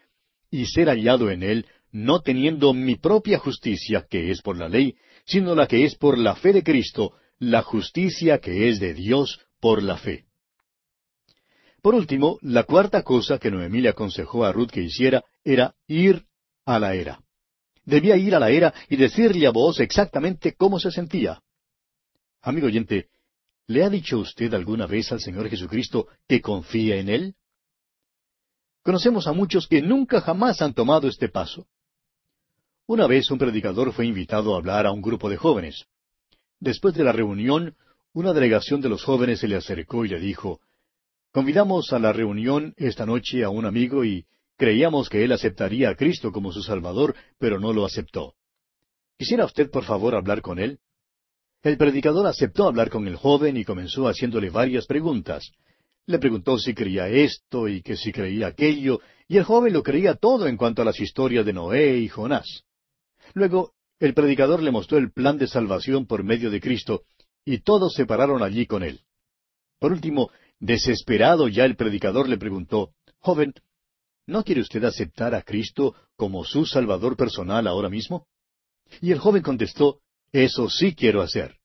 [0.52, 4.96] y ser hallado en él, no teniendo mi propia justicia, que es por la ley,
[5.26, 9.40] sino la que es por la fe de Cristo, la justicia que es de Dios
[9.60, 10.26] por la fe.
[11.82, 16.26] Por último, la cuarta cosa que Noemí le aconsejó a Ruth que hiciera era ir
[16.66, 17.20] a la era.
[17.84, 21.42] Debía ir a la era y decirle a vos exactamente cómo se sentía.
[22.42, 23.10] Amigo oyente,
[23.68, 27.36] ¿le ha dicho usted alguna vez al Señor Jesucristo que confía en Él?
[28.84, 31.68] Conocemos a muchos que nunca jamás han tomado este paso.
[32.94, 35.86] Una vez un predicador fue invitado a hablar a un grupo de jóvenes.
[36.60, 37.78] Después de la reunión,
[38.12, 40.60] una delegación de los jóvenes se le acercó y le dijo,
[41.32, 44.26] Convidamos a la reunión esta noche a un amigo y
[44.58, 48.34] creíamos que él aceptaría a Cristo como su Salvador, pero no lo aceptó.
[49.18, 50.80] ¿Quisiera usted, por favor, hablar con él?
[51.64, 55.50] El predicador aceptó hablar con el joven y comenzó haciéndole varias preguntas.
[56.08, 59.00] Le preguntó si creía esto y que si creía aquello,
[59.30, 62.66] y el joven lo creía todo en cuanto a las historias de Noé y Jonás.
[63.34, 67.04] Luego el predicador le mostró el plan de salvación por medio de Cristo,
[67.46, 69.02] y todos se pararon allí con él.
[69.80, 73.54] Por último, desesperado ya el predicador le preguntó, Joven,
[74.28, 78.28] ¿no quiere usted aceptar a Cristo como su Salvador personal ahora mismo?
[79.02, 80.00] Y el joven contestó,
[80.32, 81.58] Eso sí quiero hacer.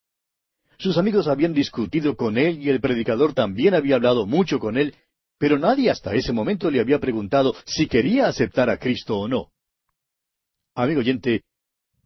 [0.78, 4.94] Sus amigos habían discutido con él y el predicador también había hablado mucho con él,
[5.38, 9.50] pero nadie hasta ese momento le había preguntado si quería aceptar a Cristo o no.
[10.74, 11.44] Amigo oyente,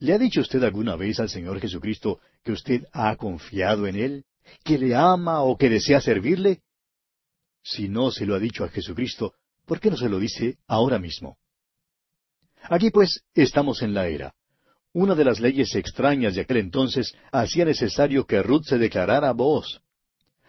[0.00, 4.24] ¿le ha dicho usted alguna vez al Señor Jesucristo que usted ha confiado en Él?
[4.64, 6.62] ¿Que le ama o que desea servirle?
[7.62, 9.34] Si no se lo ha dicho a Jesucristo,
[9.66, 11.38] ¿por qué no se lo dice ahora mismo?
[12.62, 14.34] Aquí pues estamos en la era.
[14.92, 19.80] Una de las leyes extrañas de aquel entonces hacía necesario que Ruth se declarara a.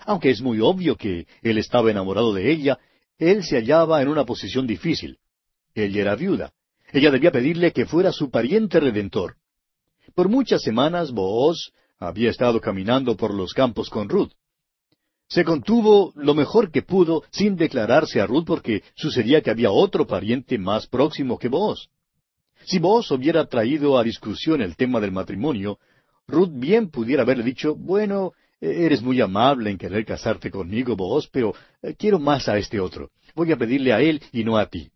[0.06, 2.80] Aunque es muy obvio que él estaba enamorado de ella,
[3.18, 5.20] él se hallaba en una posición difícil.
[5.76, 6.54] Ella era viuda.
[6.92, 9.36] Ella debía pedirle que fuera su pariente redentor.
[10.16, 14.32] Por muchas semanas Booz había estado caminando por los campos con Ruth.
[15.28, 20.06] Se contuvo lo mejor que pudo sin declararse a Ruth porque sucedía que había otro
[20.06, 21.88] pariente más próximo que Booz.
[22.66, 25.80] Si Booz hubiera traído a discusión el tema del matrimonio,
[26.28, 31.54] Ruth bien pudiera haberle dicho, bueno, eres muy amable en querer casarte conmigo, Booz, pero
[31.82, 33.10] eh, quiero más a este otro.
[33.34, 34.92] Voy a pedirle a él y no a ti.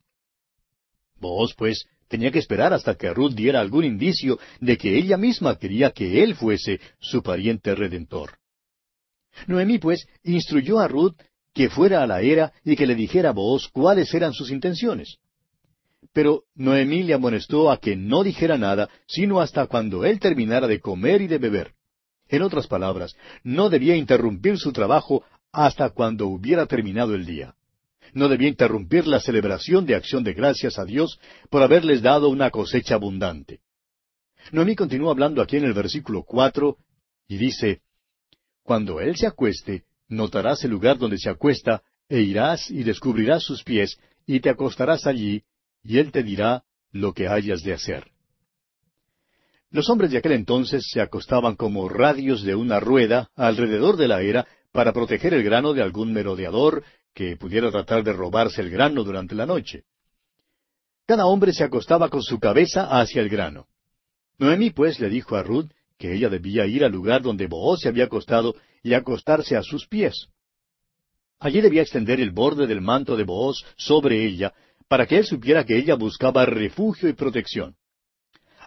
[1.19, 5.57] Booz, pues, tenía que esperar hasta que Ruth diera algún indicio de que ella misma
[5.57, 8.37] quería que él fuese su pariente redentor.
[9.47, 11.15] Noemí, pues, instruyó a Ruth
[11.53, 15.17] que fuera a la era y que le dijera a Booz cuáles eran sus intenciones.
[16.13, 20.79] Pero Noemí le amonestó a que no dijera nada, sino hasta cuando él terminara de
[20.79, 21.73] comer y de beber.
[22.27, 27.55] En otras palabras, no debía interrumpir su trabajo hasta cuando hubiera terminado el día.
[28.15, 32.49] No debía interrumpir la celebración de acción de gracias a Dios por haberles dado una
[32.49, 33.59] cosecha abundante.
[34.53, 36.77] Noemí continúa hablando aquí en el versículo cuatro
[37.27, 37.81] y dice,
[38.63, 43.63] Cuando él se acueste, notarás el lugar donde se acuesta, e irás y descubrirás sus
[43.65, 45.43] pies, y te acostarás allí,
[45.83, 48.11] y él te dirá lo que hayas de hacer.
[49.71, 54.21] Los hombres de aquel entonces se acostaban como radios de una rueda alrededor de la
[54.21, 59.03] era para proteger el grano de algún merodeador que pudiera tratar de robarse el grano
[59.03, 59.85] durante la noche.
[61.07, 63.67] Cada hombre se acostaba con su cabeza hacia el grano.
[64.37, 67.87] Noemí pues le dijo a Ruth que ella debía ir al lugar donde Booz se
[67.87, 70.27] había acostado y acostarse a sus pies.
[71.39, 74.53] Allí debía extender el borde del manto de Booz sobre ella
[74.89, 77.75] para que él supiera que ella buscaba refugio y protección.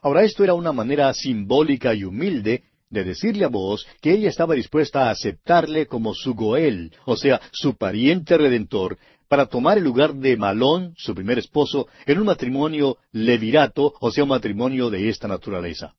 [0.01, 4.55] Ahora esto era una manera simbólica y humilde de decirle a Booz que ella estaba
[4.55, 8.99] dispuesta a aceptarle como su Goel, o sea, su pariente redentor,
[9.29, 14.25] para tomar el lugar de Malón, su primer esposo, en un matrimonio levirato, o sea,
[14.25, 15.95] un matrimonio de esta naturaleza.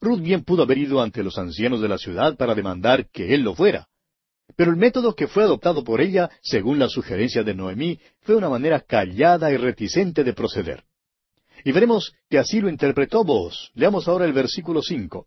[0.00, 3.42] Ruth bien pudo haber ido ante los ancianos de la ciudad para demandar que él
[3.42, 3.88] lo fuera.
[4.56, 8.48] Pero el método que fue adoptado por ella, según la sugerencia de Noemí, fue una
[8.48, 10.84] manera callada y reticente de proceder.
[11.64, 13.70] Y veremos que así lo interpretó vos.
[13.74, 15.26] Leamos ahora el versículo cinco.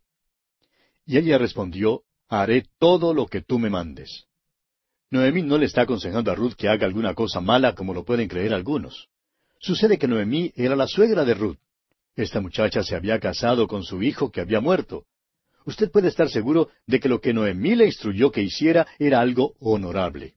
[1.11, 4.27] Y ella respondió, Haré todo lo que tú me mandes.
[5.09, 8.29] Noemí no le está aconsejando a Ruth que haga alguna cosa mala como lo pueden
[8.29, 9.09] creer algunos.
[9.59, 11.57] Sucede que Noemí era la suegra de Ruth.
[12.15, 15.03] Esta muchacha se había casado con su hijo que había muerto.
[15.65, 19.55] Usted puede estar seguro de que lo que Noemí le instruyó que hiciera era algo
[19.59, 20.35] honorable.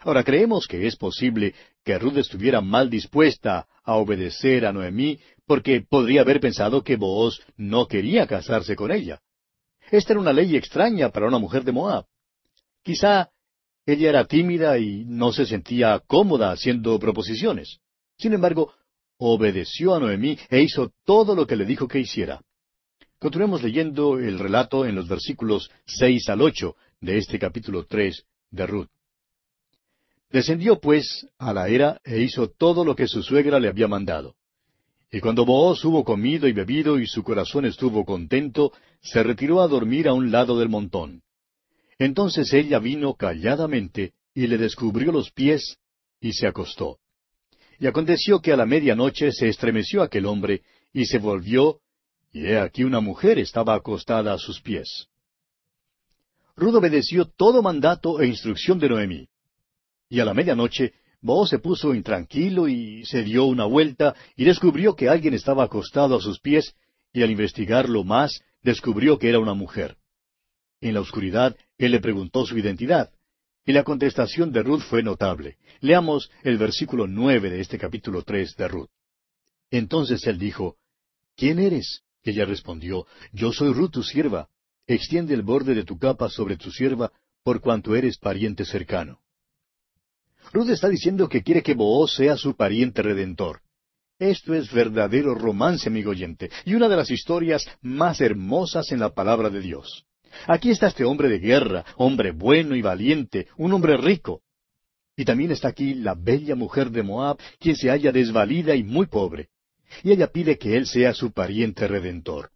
[0.00, 5.80] Ahora creemos que es posible que Ruth estuviera mal dispuesta a obedecer a Noemí porque
[5.80, 9.22] podría haber pensado que Booz no quería casarse con ella.
[9.92, 12.06] Esta era una ley extraña para una mujer de Moab.
[12.82, 13.28] Quizá
[13.84, 17.78] ella era tímida y no se sentía cómoda haciendo proposiciones.
[18.16, 18.72] Sin embargo,
[19.18, 22.40] obedeció a Noemí e hizo todo lo que le dijo que hiciera.
[23.18, 28.66] Continuemos leyendo el relato en los versículos seis al ocho de este capítulo tres de
[28.66, 28.88] Ruth.
[30.30, 34.36] Descendió pues a la era e hizo todo lo que su suegra le había mandado.
[35.14, 38.72] Y cuando Booz hubo comido y bebido y su corazón estuvo contento,
[39.02, 41.22] se retiró a dormir a un lado del montón.
[41.98, 45.76] Entonces ella vino calladamente y le descubrió los pies
[46.18, 46.98] y se acostó.
[47.78, 50.62] Y aconteció que a la medianoche se estremeció aquel hombre
[50.94, 51.80] y se volvió,
[52.32, 55.08] y he aquí una mujer estaba acostada a sus pies.
[56.56, 59.28] Rudo obedeció todo mandato e instrucción de Noemí.
[60.08, 60.94] Y a la medianoche,
[61.46, 66.20] Se puso intranquilo y se dio una vuelta y descubrió que alguien estaba acostado a
[66.20, 66.74] sus pies
[67.12, 69.96] y al investigarlo más descubrió que era una mujer.
[70.80, 73.10] En la oscuridad, él le preguntó su identidad.
[73.64, 75.58] Y la contestación de Ruth fue notable.
[75.80, 78.90] Leamos el versículo nueve de este capítulo tres de Ruth.
[79.70, 80.76] Entonces él dijo,
[81.36, 82.02] ¿Quién eres?
[82.24, 84.48] Ella respondió, Yo soy Ruth tu sierva.
[84.88, 87.12] Extiende el borde de tu capa sobre tu sierva,
[87.44, 89.20] por cuanto eres pariente cercano.
[90.52, 93.60] Ruth está diciendo que quiere que Booz sea su pariente redentor.
[94.18, 99.14] Esto es verdadero romance, amigo oyente, y una de las historias más hermosas en la
[99.14, 100.04] palabra de Dios.
[100.46, 104.42] Aquí está este hombre de guerra, hombre bueno y valiente, un hombre rico.
[105.16, 109.06] Y también está aquí la bella mujer de Moab, quien se halla desvalida y muy
[109.06, 109.48] pobre.
[110.02, 112.50] y ella pide que él sea su pariente redentor.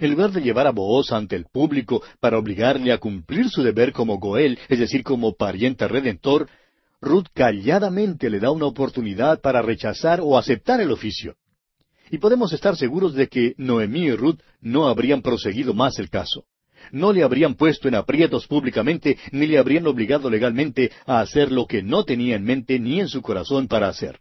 [0.00, 3.92] En lugar de llevar a Booz ante el público para obligarle a cumplir su deber
[3.92, 6.48] como Goel, es decir, como pariente redentor,
[7.02, 11.34] Ruth calladamente le da una oportunidad para rechazar o aceptar el oficio.
[12.10, 16.44] Y podemos estar seguros de que Noemí y Ruth no habrían proseguido más el caso.
[16.92, 21.66] No le habrían puesto en aprietos públicamente, ni le habrían obligado legalmente a hacer lo
[21.66, 24.20] que no tenía en mente ni en su corazón para hacer.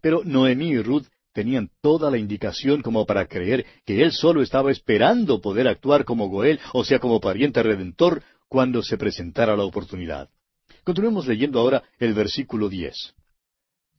[0.00, 4.70] Pero Noemí y Ruth tenían toda la indicación como para creer que él solo estaba
[4.70, 10.28] esperando poder actuar como Goel, o sea, como pariente redentor, cuando se presentara la oportunidad.
[10.84, 13.14] Continuemos leyendo ahora el versículo diez.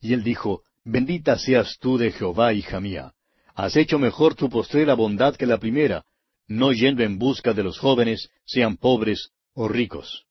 [0.01, 3.13] Y él dijo, Bendita seas tú de Jehová, hija mía.
[3.53, 6.03] Has hecho mejor tu postrera bondad que la primera,
[6.47, 10.25] no yendo en busca de los jóvenes, sean pobres o ricos.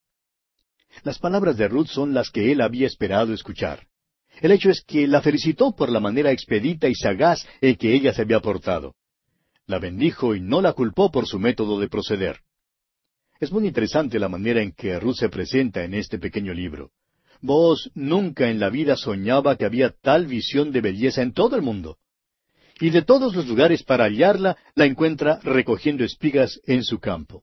[1.04, 3.86] Las palabras de Ruth son las que él había esperado escuchar.
[4.40, 8.12] El hecho es que la felicitó por la manera expedita y sagaz en que ella
[8.12, 8.94] se había portado.
[9.66, 12.40] La bendijo y no la culpó por su método de proceder.
[13.40, 16.90] Es muy interesante la manera en que Ruth se presenta en este pequeño libro.
[17.40, 21.62] Vos nunca en la vida soñaba que había tal visión de belleza en todo el
[21.62, 21.96] mundo.
[22.80, 27.42] Y de todos los lugares para hallarla, la encuentra recogiendo espigas en su campo.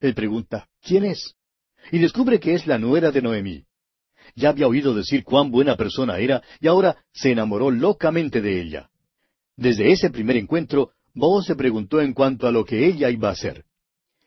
[0.00, 1.34] Él pregunta, ¿quién es?
[1.92, 3.64] Y descubre que es la nuera de Noemí.
[4.34, 8.90] Ya había oído decir cuán buena persona era y ahora se enamoró locamente de ella.
[9.54, 13.32] Desde ese primer encuentro, Boaz se preguntó en cuanto a lo que ella iba a
[13.32, 13.66] hacer.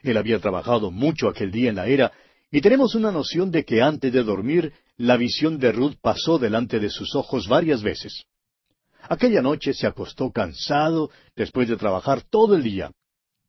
[0.04, 2.12] Él había trabajado mucho aquel día en la era
[2.52, 6.80] y tenemos una noción de que antes de dormir la visión de Ruth pasó delante
[6.80, 8.26] de sus ojos varias veces.
[9.10, 12.92] Aquella noche se acostó cansado después de trabajar todo el día.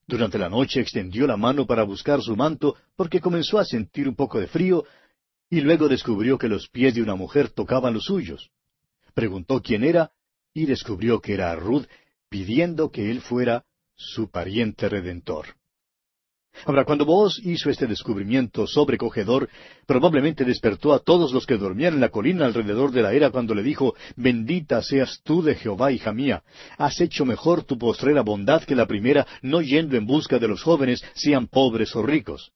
[0.06, 4.14] Durante la noche extendió la mano para buscar su manto porque comenzó a sentir un
[4.14, 4.84] poco de frío
[5.50, 8.50] y luego descubrió que los pies de una mujer tocaban los suyos.
[9.12, 10.12] Preguntó quién era
[10.52, 11.86] y descubrió que era Ruth
[12.28, 13.64] pidiendo que él fuera
[13.96, 15.46] su pariente redentor.
[16.66, 19.48] Ahora, cuando Boaz hizo este descubrimiento sobrecogedor,
[19.86, 23.54] probablemente despertó a todos los que dormían en la colina alrededor de la era cuando
[23.54, 26.42] le dijo, Bendita seas tú de Jehová, hija mía,
[26.78, 30.62] has hecho mejor tu postrera bondad que la primera, no yendo en busca de los
[30.62, 32.52] jóvenes, sean pobres o ricos.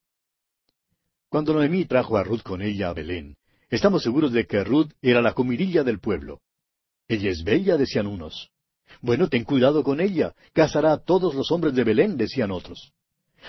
[1.29, 3.35] Cuando Noemí trajo a Ruth con ella a Belén,
[3.69, 6.39] estamos seguros de que Ruth era la comidilla del pueblo.
[7.07, 8.49] Ella es bella, decían unos.
[9.01, 12.93] Bueno, ten cuidado con ella, casará a todos los hombres de Belén, decían otros.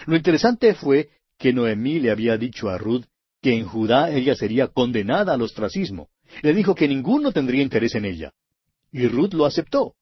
[0.07, 3.05] Lo interesante fue que Noemí le había dicho a Ruth
[3.43, 6.09] que en Judá ella sería condenada al ostracismo.
[6.43, 8.33] Le dijo que ninguno tendría interés en ella.
[8.93, 9.95] Y Ruth lo aceptó.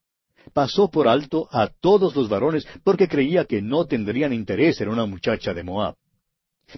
[0.53, 5.07] Pasó por alto a todos los varones porque creía que no tendrían interés en una
[5.07, 5.95] muchacha de Moab.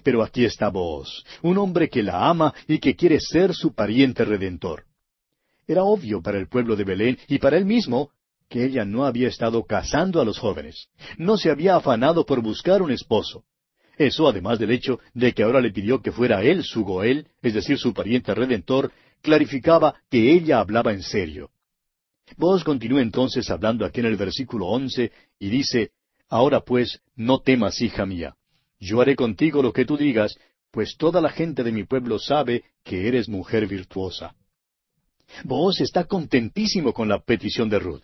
[0.03, 4.23] Pero aquí está vos, un hombre que la ama y que quiere ser su pariente
[4.23, 4.85] redentor.
[5.67, 8.11] Era obvio para el pueblo de Belén y para él mismo
[8.51, 12.81] que ella no había estado casando a los jóvenes, no se había afanado por buscar
[12.81, 13.45] un esposo.
[13.97, 17.53] Eso, además del hecho de que ahora le pidió que fuera él su Goel, es
[17.53, 18.91] decir, su pariente redentor,
[19.21, 21.51] clarificaba que ella hablaba en serio.
[22.35, 25.91] Vos continúa entonces hablando aquí en el versículo once y dice,
[26.27, 28.35] Ahora pues, no temas, hija mía,
[28.81, 30.37] yo haré contigo lo que tú digas,
[30.71, 34.35] pues toda la gente de mi pueblo sabe que eres mujer virtuosa.
[35.45, 38.03] Vos está contentísimo con la petición de Ruth.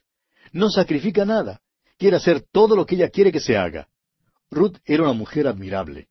[0.51, 1.61] No sacrifica nada.
[1.97, 3.87] Quiere hacer todo lo que ella quiere que se haga.
[4.51, 6.07] Ruth era una mujer admirable.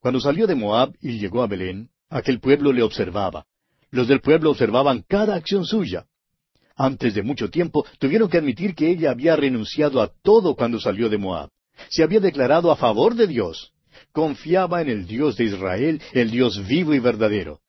[0.00, 3.46] Cuando salió de Moab y llegó a Belén, aquel pueblo le observaba.
[3.90, 6.06] Los del pueblo observaban cada acción suya.
[6.76, 11.08] Antes de mucho tiempo tuvieron que admitir que ella había renunciado a todo cuando salió
[11.08, 11.50] de Moab.
[11.90, 13.72] Se había declarado a favor de Dios
[14.12, 17.60] confiaba en el Dios de Israel, el Dios vivo y verdadero.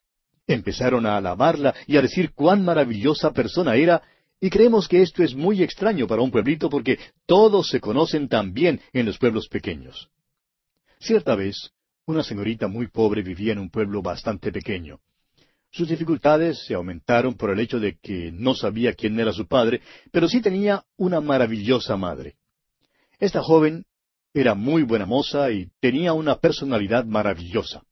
[0.48, 4.02] Empezaron a alabarla y a decir cuán maravillosa persona era,
[4.42, 8.54] y creemos que esto es muy extraño para un pueblito porque todos se conocen tan
[8.54, 10.10] bien en los pueblos pequeños.
[11.00, 11.72] Cierta vez,
[12.08, 15.00] una señorita muy pobre vivía en un pueblo bastante pequeño.
[15.70, 19.82] Sus dificultades se aumentaron por el hecho de que no sabía quién era su padre,
[20.12, 22.36] pero sí tenía una maravillosa madre.
[23.20, 23.86] Esta joven
[24.34, 27.84] era muy buena moza y tenía una personalidad maravillosa.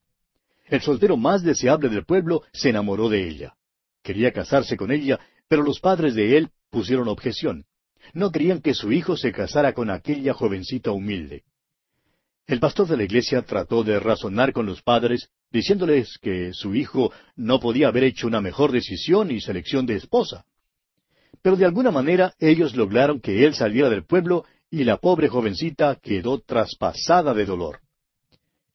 [0.65, 3.55] El soltero más deseable del pueblo se enamoró de ella.
[4.01, 5.19] Quería casarse con ella,
[5.49, 7.65] pero los padres de él pusieron objeción.
[8.13, 11.43] No querían que su hijo se casara con aquella jovencita humilde.
[12.47, 17.11] El pastor de la iglesia trató de razonar con los padres, diciéndoles que su hijo
[17.35, 20.45] no podía haber hecho una mejor decisión y selección de esposa.
[21.41, 25.99] Pero de alguna manera ellos lograron que él saliera del pueblo y la pobre jovencita
[26.01, 27.79] quedó traspasada de dolor.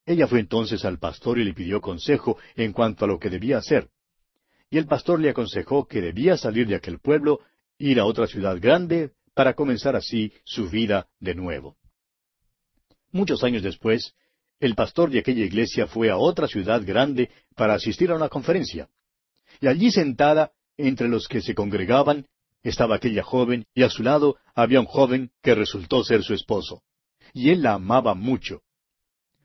[0.06, 3.58] Ella fue entonces al pastor y le pidió consejo en cuanto a lo que debía
[3.58, 3.88] hacer.
[4.74, 7.38] Y el pastor le aconsejó que debía salir de aquel pueblo,
[7.78, 11.76] ir a otra ciudad grande, para comenzar así su vida de nuevo.
[13.12, 14.16] Muchos años después,
[14.58, 18.88] el pastor de aquella iglesia fue a otra ciudad grande para asistir a una conferencia.
[19.60, 22.26] Y allí sentada, entre los que se congregaban,
[22.64, 26.82] estaba aquella joven, y a su lado había un joven que resultó ser su esposo.
[27.32, 28.62] Y él la amaba mucho.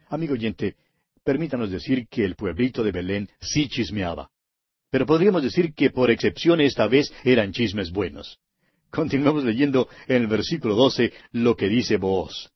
[0.08, 0.76] Amigo oyente,
[1.24, 4.32] permítanos decir que el pueblito de Belén sí chismeaba.
[4.90, 8.40] Pero podríamos decir que por excepción esta vez eran chismes buenos.
[8.90, 12.50] Continuamos leyendo en el versículo doce lo que dice Booz.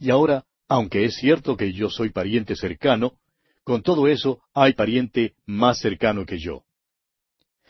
[0.00, 3.14] Y ahora, aunque es cierto que yo soy pariente cercano,
[3.64, 6.64] con todo eso hay pariente más cercano que yo.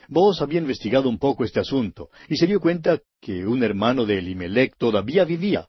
[0.09, 4.19] Booz había investigado un poco este asunto y se dio cuenta que un hermano de
[4.19, 5.69] Elimelech todavía vivía.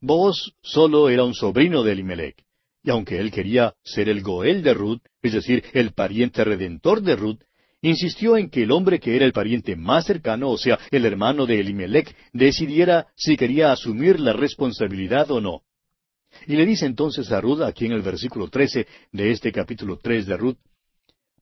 [0.00, 2.44] Booz solo era un sobrino de Elimelech,
[2.86, 7.16] y aunque él quería ser el Goel de Ruth, es decir, el pariente redentor de
[7.16, 7.40] Ruth,
[7.82, 11.46] insistió en que el hombre que era el pariente más cercano, o sea, el hermano
[11.46, 15.62] de Elimelech, decidiera si quería asumir la responsabilidad o no.
[16.46, 20.24] Y le dice entonces a Ruth, aquí en el versículo trece de este capítulo tres
[20.26, 20.58] de Ruth,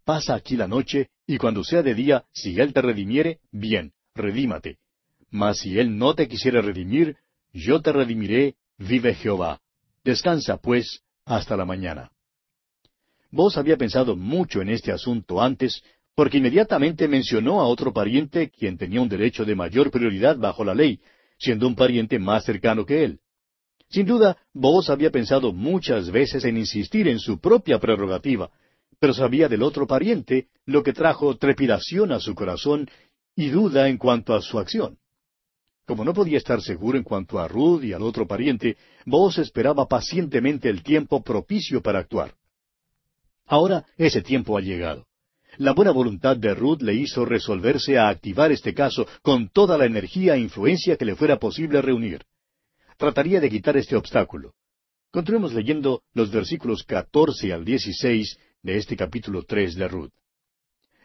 [0.03, 4.79] pasa aquí la noche, y cuando sea de día, si él te redimiere, bien, redímate.
[5.31, 7.19] Mas si él no te quisiera redimir,
[7.53, 9.61] yo te redimiré, vive Jehová.
[10.05, 12.11] Descansa, pues, hasta la mañana.
[13.31, 15.83] Vos había pensado mucho en este asunto antes,
[16.15, 20.75] porque inmediatamente mencionó a otro pariente quien tenía un derecho de mayor prioridad bajo la
[20.75, 21.01] ley,
[21.39, 23.21] siendo un pariente más cercano que él.
[23.89, 28.51] Sin duda, vos había pensado muchas veces en insistir en su propia prerrogativa,
[28.99, 32.89] pero sabía del otro pariente, lo que trajo trepidación a su corazón
[33.37, 34.99] y duda en cuanto a su acción.
[35.87, 39.87] Como no podía estar seguro en cuanto a Ruth y al otro pariente, vos esperaba
[39.87, 42.35] pacientemente el tiempo propicio para actuar.
[43.47, 45.07] Ahora ese tiempo ha llegado.
[45.59, 49.85] La buena voluntad de Ruth le hizo resolverse a activar este caso con toda la
[49.85, 52.25] energía e influencia que le fuera posible reunir.
[52.97, 54.55] Trataría de quitar este obstáculo.
[55.11, 60.13] Continuemos leyendo los versículos catorce al dieciséis de este capítulo tres de Ruth.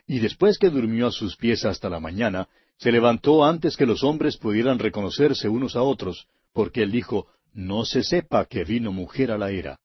[0.08, 2.48] Y después que durmió a sus pies hasta la mañana,
[2.80, 7.84] se levantó antes que los hombres pudieran reconocerse unos a otros, porque él dijo, No
[7.84, 9.80] se sepa que vino mujer a la era.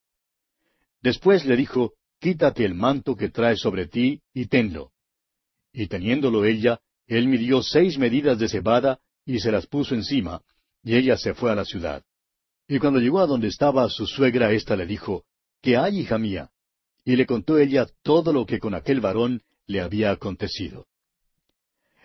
[1.03, 4.93] Después le dijo, Quítate el manto que traes sobre ti y tenlo.
[5.73, 10.41] Y teniéndolo ella, él midió seis medidas de cebada y se las puso encima,
[10.83, 12.05] y ella se fue a la ciudad.
[12.69, 15.25] Y cuando llegó a donde estaba su suegra, ésta le dijo,
[15.61, 16.51] ¿Qué hay, hija mía?
[17.05, 20.87] Y le contó ella todo lo que con aquel varón le había acontecido.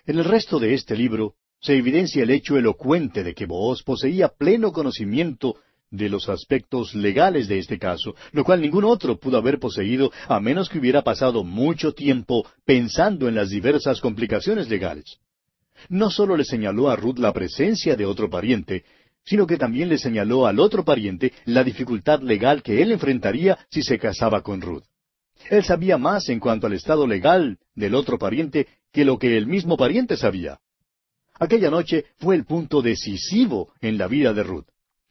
[0.10, 4.30] En el resto de este libro se evidencia el hecho elocuente de que Booz poseía
[4.30, 5.57] pleno conocimiento
[5.91, 10.39] de los aspectos legales de este caso, lo cual ningún otro pudo haber poseído a
[10.39, 15.20] menos que hubiera pasado mucho tiempo pensando en las diversas complicaciones legales.
[15.89, 18.86] No solo le señaló a Ruth la presencia de otro pariente,
[19.24, 23.84] sino que también le señaló al otro pariente la dificultad legal que él enfrentaría si
[23.84, 24.86] se casaba con Ruth.
[25.51, 29.47] Él sabía más en cuanto al estado legal del otro pariente que lo que el
[29.47, 30.59] mismo pariente sabía.
[31.39, 34.67] Aquella noche fue el punto decisivo en la vida de Ruth,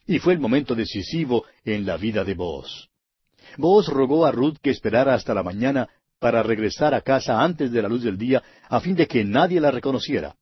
[0.07, 2.89] y fue el momento decisivo en la vida de Booz.
[3.57, 7.83] Booz rogó a Ruth que esperara hasta la mañana para regresar a casa antes de
[7.83, 10.35] la luz del día, a fin de que nadie la reconociera.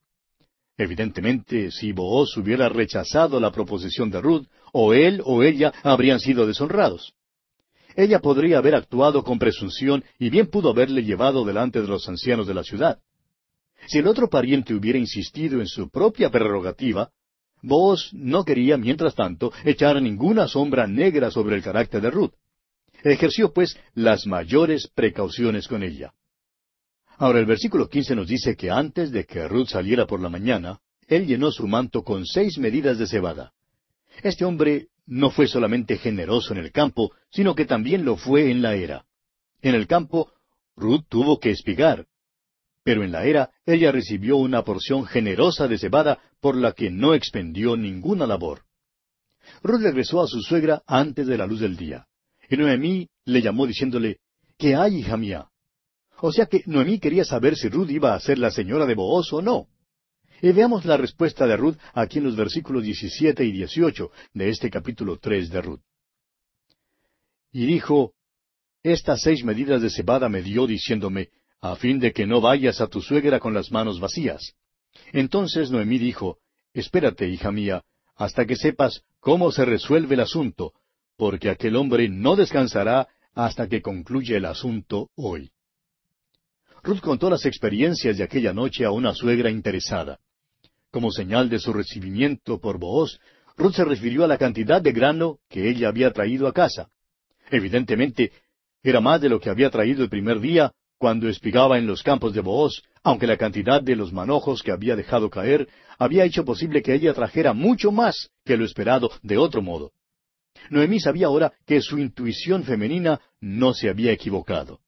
[0.78, 6.46] Evidentemente, si Booz hubiera rechazado la proposición de Ruth, o él o ella habrían sido
[6.46, 7.14] deshonrados.
[7.94, 12.46] Ella podría haber actuado con presunción y bien pudo haberle llevado delante de los ancianos
[12.46, 12.98] de la ciudad.
[13.86, 17.10] Si el otro pariente hubiera insistido en su propia prerrogativa,
[17.62, 22.32] vos no quería, mientras tanto, echar ninguna sombra negra sobre el carácter de Ruth.
[23.02, 26.12] Ejerció, pues, las mayores precauciones con ella.
[27.18, 30.80] Ahora el versículo quince nos dice que antes de que Ruth saliera por la mañana,
[31.06, 33.52] él llenó su manto con seis medidas de cebada.
[34.22, 38.60] Este hombre no fue solamente generoso en el campo, sino que también lo fue en
[38.60, 39.06] la era.
[39.62, 40.32] En el campo,
[40.74, 42.06] Ruth tuvo que espigar,
[42.86, 47.14] pero en la era ella recibió una porción generosa de cebada por la que no
[47.14, 48.62] expendió ninguna labor.
[49.60, 52.06] Ruth regresó a su suegra antes de la luz del día.
[52.48, 54.20] Y Noemí le llamó diciéndole,
[54.56, 55.48] ¿Qué hay, hija mía?
[56.20, 59.32] O sea que Noemí quería saber si Ruth iba a ser la señora de Booz
[59.32, 59.66] o no.
[60.40, 64.70] Y veamos la respuesta de Ruth aquí en los versículos 17 y 18 de este
[64.70, 65.82] capítulo 3 de Ruth.
[67.50, 68.12] Y dijo,
[68.84, 71.30] Estas seis medidas de cebada me dio diciéndome,
[71.60, 74.54] a fin de que no vayas a tu suegra con las manos vacías.
[75.12, 76.38] Entonces Noemí dijo,
[76.72, 77.82] Espérate, hija mía,
[78.16, 80.72] hasta que sepas cómo se resuelve el asunto,
[81.16, 85.50] porque aquel hombre no descansará hasta que concluya el asunto hoy.
[86.82, 90.18] Ruth contó las experiencias de aquella noche a una suegra interesada.
[90.90, 93.18] Como señal de su recibimiento por Booz,
[93.56, 96.88] Ruth se refirió a la cantidad de grano que ella había traído a casa.
[97.50, 98.32] Evidentemente,
[98.82, 102.32] era más de lo que había traído el primer día cuando espigaba en los campos
[102.32, 105.68] de Booz, aunque la cantidad de los manojos que había dejado caer
[105.98, 109.92] había hecho posible que ella trajera mucho más que lo esperado de otro modo.
[110.70, 114.80] Noemí sabía ahora que su intuición femenina no se había equivocado.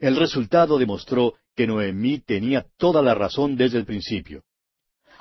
[0.00, 4.42] El resultado demostró que Noemí tenía toda la razón desde el principio.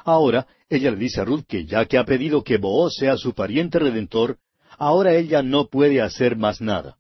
[0.04, 3.34] Ahora ella le dice a Ruth que ya que ha pedido que Booz sea su
[3.34, 4.38] pariente redentor,
[4.78, 6.98] ahora ella no puede hacer más nada.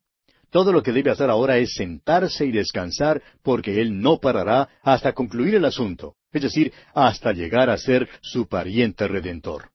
[0.56, 5.12] Todo lo que debe hacer ahora es sentarse y descansar porque él no parará hasta
[5.12, 9.72] concluir el asunto, es decir, hasta llegar a ser su pariente redentor.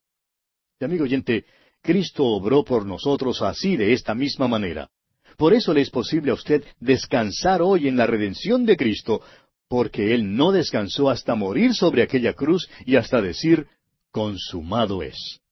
[0.80, 1.44] Y amigo oyente,
[1.82, 4.88] Cristo obró por nosotros así de esta misma manera.
[5.36, 9.20] Por eso le es posible a usted descansar hoy en la redención de Cristo,
[9.68, 13.66] porque Él no descansó hasta morir sobre aquella cruz y hasta decir,
[14.10, 15.42] consumado es.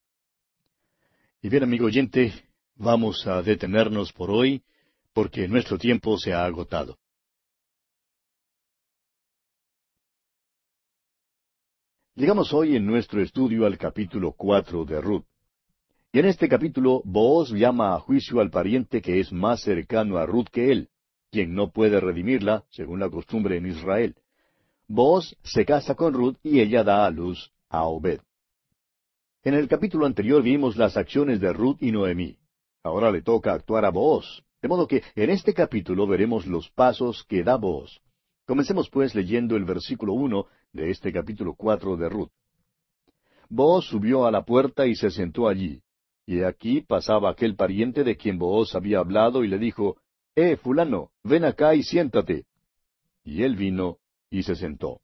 [1.42, 2.32] Y bien, amigo oyente,
[2.76, 4.62] vamos a detenernos por hoy,
[5.18, 6.96] porque nuestro tiempo se ha agotado.
[12.14, 15.24] Llegamos hoy en nuestro estudio al capítulo cuatro de Ruth.
[16.12, 20.24] Y en este capítulo, Booz llama a juicio al pariente que es más cercano a
[20.24, 20.88] Ruth que él,
[21.32, 24.14] quien no puede redimirla, según la costumbre en Israel.
[24.86, 28.20] Booz se casa con Ruth y ella da a luz a Obed.
[29.42, 32.38] En el capítulo anterior vimos las acciones de Ruth y Noemí.
[32.84, 37.24] Ahora le toca actuar a Booz, de modo que en este capítulo veremos los pasos
[37.28, 38.00] que da Booz.
[38.46, 42.30] Comencemos pues leyendo el versículo uno de este capítulo cuatro de Ruth.
[43.48, 45.82] Booz subió a la puerta y se sentó allí.
[46.26, 49.96] Y aquí pasaba aquel pariente de quien Booz había hablado y le dijo,
[50.34, 52.44] Eh, fulano, ven acá y siéntate.
[53.24, 53.98] Y él vino
[54.30, 55.00] y se sentó.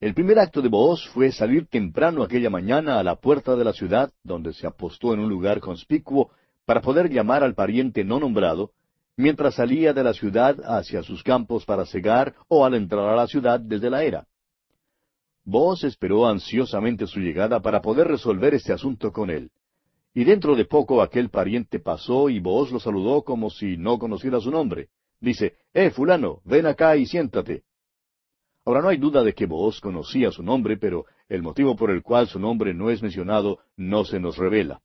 [0.00, 3.72] El primer acto de Booz fue salir temprano aquella mañana a la puerta de la
[3.72, 6.30] ciudad, donde se apostó en un lugar conspicuo
[6.64, 8.72] para poder llamar al pariente no nombrado,
[9.16, 13.26] mientras salía de la ciudad hacia sus campos para cegar o al entrar a la
[13.26, 14.26] ciudad desde la era.
[15.44, 19.50] Booz esperó ansiosamente su llegada para poder resolver este asunto con él.
[20.14, 24.40] Y dentro de poco aquel pariente pasó y Booz lo saludó como si no conociera
[24.40, 24.88] su nombre.
[25.20, 27.64] Dice, Eh, fulano, ven acá y siéntate.
[28.64, 32.02] Ahora no hay duda de que Booz conocía su nombre, pero el motivo por el
[32.02, 34.80] cual su nombre no es mencionado no se nos revela.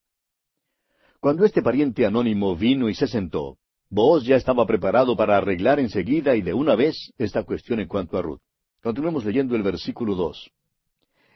[1.19, 3.57] Cuando este pariente anónimo vino y se sentó,
[3.89, 8.17] Booz ya estaba preparado para arreglar enseguida y de una vez esta cuestión en cuanto
[8.17, 8.39] a Ruth.
[8.81, 10.49] Continuemos leyendo el versículo dos.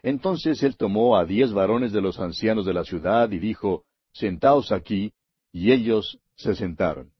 [0.02, 4.72] Entonces él tomó a diez varones de los ancianos de la ciudad y dijo, Sentaos
[4.72, 5.12] aquí,
[5.52, 7.10] y ellos se sentaron.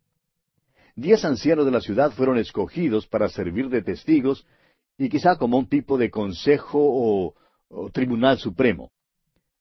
[0.97, 4.47] Diez ancianos de la ciudad fueron escogidos para servir de testigos
[4.97, 7.35] y quizá como un tipo de consejo o,
[7.69, 8.91] o tribunal supremo.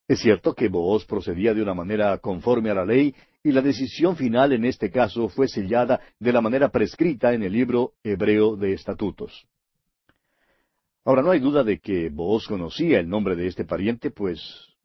[0.08, 4.16] Es cierto que Booz procedía de una manera conforme a la ley y la decisión
[4.16, 8.74] final en este caso fue sellada de la manera prescrita en el libro hebreo de
[8.74, 9.46] estatutos.
[11.06, 14.42] Ahora no hay duda de que Booz conocía el nombre de este pariente, pues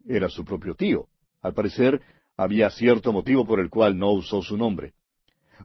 [0.06, 1.08] era su propio tío.
[1.42, 2.00] Al parecer,
[2.36, 4.94] había cierto motivo por el cual no usó su nombre.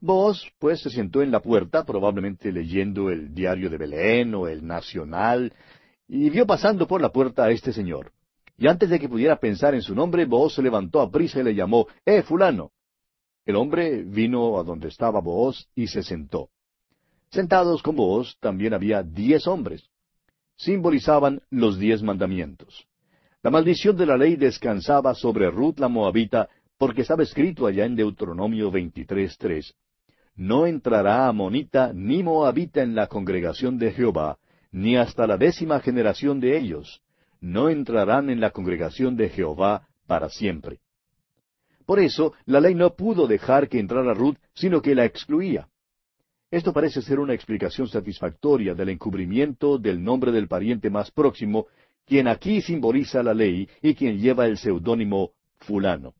[0.01, 4.65] Booz, pues, se sentó en la puerta, probablemente leyendo el diario de Belén o el
[4.65, 5.53] Nacional,
[6.07, 8.11] y vio pasando por la puerta a este señor.
[8.57, 11.43] Y antes de que pudiera pensar en su nombre, Booz se levantó a prisa y
[11.43, 12.71] le llamó, ¡Eh, fulano!
[13.45, 16.49] El hombre vino a donde estaba Booz y se sentó.
[17.29, 19.89] Sentados con Booz también había diez hombres
[20.57, 22.87] simbolizaban los diez mandamientos.
[23.41, 27.95] La maldición de la ley descansaba sobre Ruth la Moabita, porque estaba escrito allá en
[27.95, 29.73] Deuteronomio 23.3,
[30.35, 34.37] No entrará amonita ni moabita en la congregación de Jehová,
[34.71, 37.01] ni hasta la décima generación de ellos.
[37.43, 40.79] No entrarán en la congregación de Jehová para siempre.
[41.85, 45.67] Por eso, la ley no pudo dejar que entrara Ruth, sino que la excluía.
[46.49, 51.67] Esto parece ser una explicación satisfactoria del encubrimiento del nombre del pariente más próximo,
[52.05, 56.13] quien aquí simboliza la ley y quien lleva el seudónimo fulano.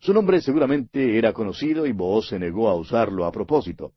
[0.00, 3.92] Su nombre seguramente era conocido y Booz se negó a usarlo a propósito.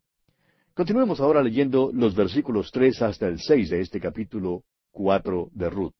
[0.76, 5.96] Continuemos ahora leyendo los versículos tres hasta el seis de este capítulo cuatro de Ruth.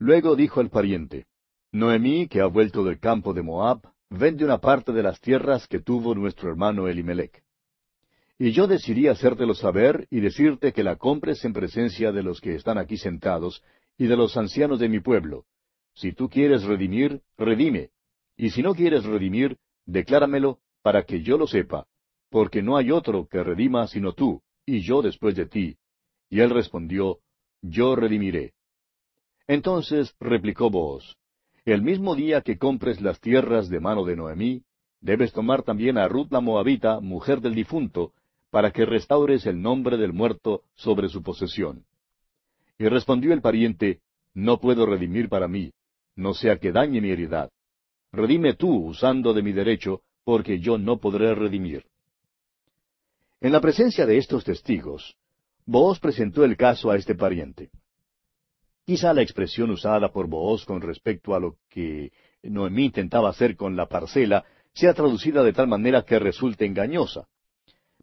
[0.00, 1.26] Luego dijo el pariente,
[1.72, 5.80] Noemí, que ha vuelto del campo de Moab, vende una parte de las tierras que
[5.80, 7.44] tuvo nuestro hermano Elimelech.
[8.38, 12.54] Y yo decidí hacértelo saber y decirte que la compres en presencia de los que
[12.54, 13.62] están aquí sentados
[13.98, 15.44] y de los ancianos de mi pueblo.
[15.92, 17.90] Si tú quieres redimir, redime.
[18.38, 21.86] Y si no quieres redimir, decláramelo para que yo lo sepa,
[22.30, 25.76] porque no hay otro que redima sino tú, y yo después de ti.
[26.30, 27.18] Y él respondió,
[27.60, 28.54] Yo redimiré.
[29.50, 31.16] Entonces replicó Booz,
[31.64, 34.62] El mismo día que compres las tierras de mano de Noemí,
[35.00, 38.12] debes tomar también a Ruth la Moabita, mujer del difunto,
[38.52, 41.84] para que restaures el nombre del muerto sobre su posesión.
[42.78, 43.98] Y respondió el pariente,
[44.34, 45.72] No puedo redimir para mí,
[46.14, 47.50] no sea que dañe mi heredad.
[48.12, 51.86] Redime tú usando de mi derecho, porque yo no podré redimir.
[53.40, 55.16] En la presencia de estos testigos,
[55.66, 57.72] Booz presentó el caso a este pariente.
[58.90, 62.10] Quizá la expresión usada por Booz con respecto a lo que
[62.42, 67.28] Noemí intentaba hacer con la parcela sea traducida de tal manera que resulte engañosa.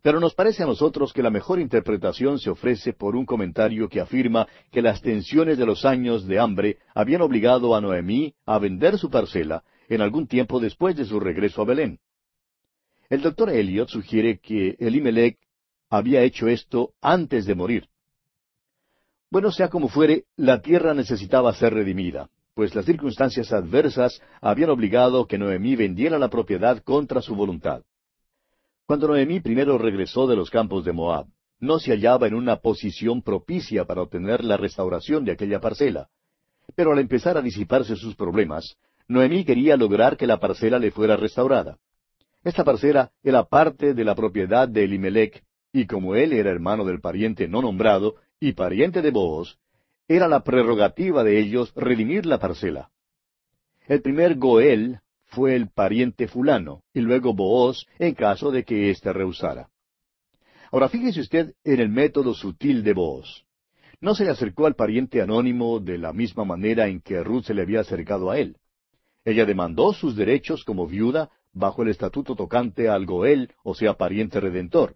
[0.02, 4.00] Pero nos parece a nosotros que la mejor interpretación se ofrece por un comentario que
[4.00, 8.98] afirma que las tensiones de los años de hambre habían obligado a Noemí a vender
[8.98, 12.00] su parcela en algún tiempo después de su regreso a Belén.
[13.10, 15.38] El doctor Elliot sugiere que Elimelech
[15.90, 17.90] había hecho esto antes de morir.
[19.30, 25.28] Bueno, sea como fuere, la tierra necesitaba ser redimida, pues las circunstancias adversas habían obligado
[25.28, 27.84] que Noemí vendiera la propiedad contra su voluntad.
[28.86, 31.26] Cuando Noemí primero regresó de los campos de Moab,
[31.60, 36.08] no se hallaba en una posición propicia para obtener la restauración de aquella parcela.
[36.76, 38.78] Pero al empezar a disiparse sus problemas,
[39.10, 41.78] Noemí quería lograr que la parcela le fuera restaurada.
[42.46, 47.02] Esta parcela era parte de la propiedad de Elimelech, y como él era hermano del
[47.02, 49.58] pariente no nombrado y pariente de Booz,
[50.08, 52.90] era la prerrogativa de ellos redimir la parcela.
[53.88, 59.12] El primer Goel fue el pariente fulano, y luego Booz en caso de que éste
[59.12, 59.70] rehusara.
[60.72, 63.46] Ahora fíjese usted en el método sutil de Booz.
[64.00, 67.54] No se le acercó al pariente anónimo de la misma manera en que Ruth se
[67.54, 68.58] le había acercado a él.
[69.26, 74.40] Ella demandó sus derechos como viuda bajo el estatuto tocante al Goel, o sea, pariente
[74.40, 74.96] redentor.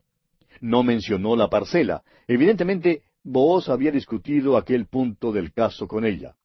[0.59, 2.03] No mencionó la parcela.
[2.27, 6.35] Evidentemente, Booz había discutido aquel punto del caso con ella.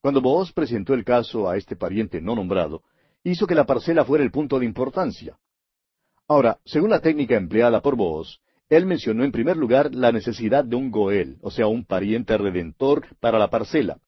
[0.00, 2.82] Cuando Booz presentó el caso a este pariente no nombrado,
[3.24, 5.36] hizo que la parcela fuera el punto de importancia.
[6.28, 10.76] Ahora, según la técnica empleada por Booz, él mencionó en primer lugar la necesidad de
[10.76, 13.98] un Goel, o sea, un pariente redentor para la parcela,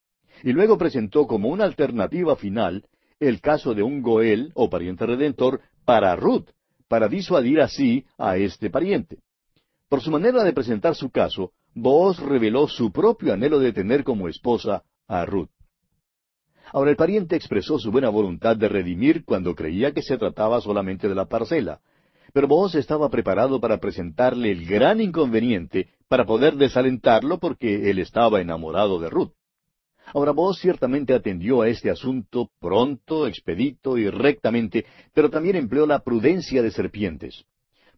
[0.43, 2.87] y luego presentó como una alternativa final
[3.19, 6.49] el caso de un Goel o pariente redentor para Ruth,
[6.89, 9.19] para disuadir así a este pariente.
[9.89, 14.29] Por su manera de presentar su caso, Booz reveló su propio anhelo de tener como
[14.29, 15.51] esposa a Ruth.
[16.73, 21.09] Ahora el pariente expresó su buena voluntad de redimir cuando creía que se trataba solamente
[21.09, 21.81] de la parcela,
[22.33, 28.41] pero Booz estaba preparado para presentarle el gran inconveniente para poder desalentarlo porque él estaba
[28.41, 29.33] enamorado de Ruth.
[30.13, 36.01] Ahora vos ciertamente atendió a este asunto pronto, expedito y rectamente, pero también empleó la
[36.01, 37.45] prudencia de serpientes.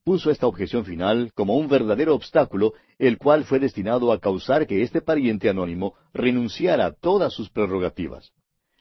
[0.06, 4.82] Puso esta objeción final como un verdadero obstáculo, el cual fue destinado a causar que
[4.82, 8.30] este pariente anónimo renunciara a todas sus prerrogativas.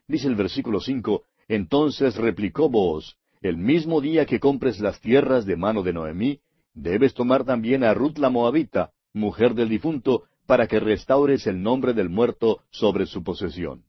[0.07, 5.55] Dice el versículo cinco, Entonces replicó vos, el mismo día que compres las tierras de
[5.55, 6.41] mano de Noemí,
[6.76, 11.93] debes tomar también a Ruth la Moabita, mujer del difunto, para que restaures el nombre
[11.93, 13.84] del muerto sobre su posesión.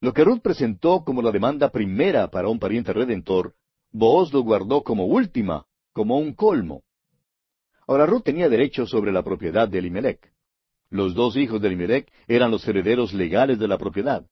[0.00, 3.52] Lo que Ruth presentó como la demanda primera para un pariente redentor,
[3.92, 5.66] Booz lo guardó como última,
[5.98, 6.84] como un colmo.
[7.88, 10.32] Ahora Ruth tenía derecho sobre la propiedad de Elimelech.
[10.90, 14.24] Los dos hijos de Elimelech eran los herederos legales de la propiedad.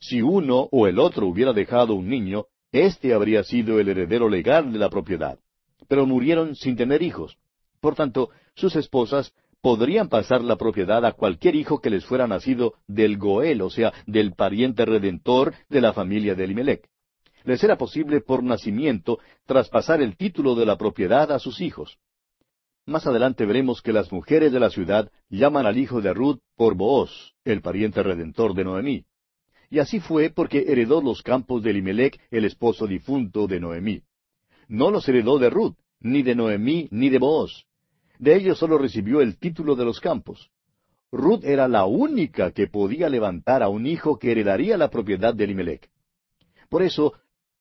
[0.00, 4.72] Si uno o el otro hubiera dejado un niño, éste habría sido el heredero legal
[4.72, 5.38] de la propiedad.
[5.86, 7.38] Pero murieron sin tener hijos.
[7.80, 12.74] Por tanto, sus esposas podrían pasar la propiedad a cualquier hijo que les fuera nacido
[12.88, 16.88] del Goel, o sea, del pariente redentor de la familia de Elimelech.
[17.44, 21.98] Les era posible por nacimiento traspasar el título de la propiedad a sus hijos.
[22.86, 26.74] Más adelante veremos que las mujeres de la ciudad llaman al hijo de Ruth por
[26.74, 29.04] Booz, el pariente redentor de Noemí.
[29.70, 34.02] Y así fue porque heredó los campos de Elimelech, el esposo difunto de Noemí.
[34.68, 37.66] No los heredó de Ruth, ni de Noemí, ni de Booz.
[38.18, 40.50] De ellos solo recibió el título de los campos.
[41.10, 45.44] Ruth era la única que podía levantar a un hijo que heredaría la propiedad de
[45.44, 45.90] Elimelech.
[46.68, 47.14] Por eso,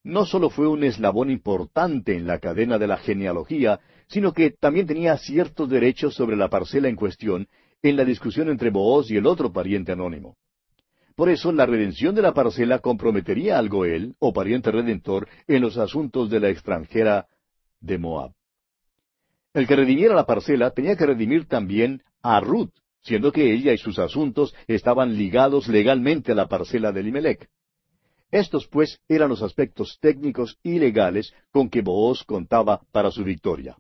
[0.03, 4.85] no solo fue un eslabón importante en la cadena de la genealogía, sino que también
[4.85, 7.47] tenía ciertos derechos sobre la parcela en cuestión
[7.81, 10.37] en la discusión entre Booz y el otro pariente anónimo.
[11.15, 15.77] Por eso la redención de la parcela comprometería al Goel, o pariente redentor, en los
[15.77, 17.27] asuntos de la extranjera
[17.81, 18.31] de Moab.
[19.53, 23.77] El que redimiera la parcela tenía que redimir también a Ruth, siendo que ella y
[23.77, 27.49] sus asuntos estaban ligados legalmente a la parcela de Limelec.
[28.33, 33.77] Estos, pues, eran los aspectos técnicos y legales con que Booz contaba para su victoria.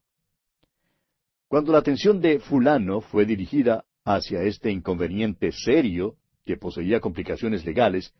[1.47, 8.13] Cuando la atención de fulano fue dirigida hacia este inconveniente serio, que poseía complicaciones legales,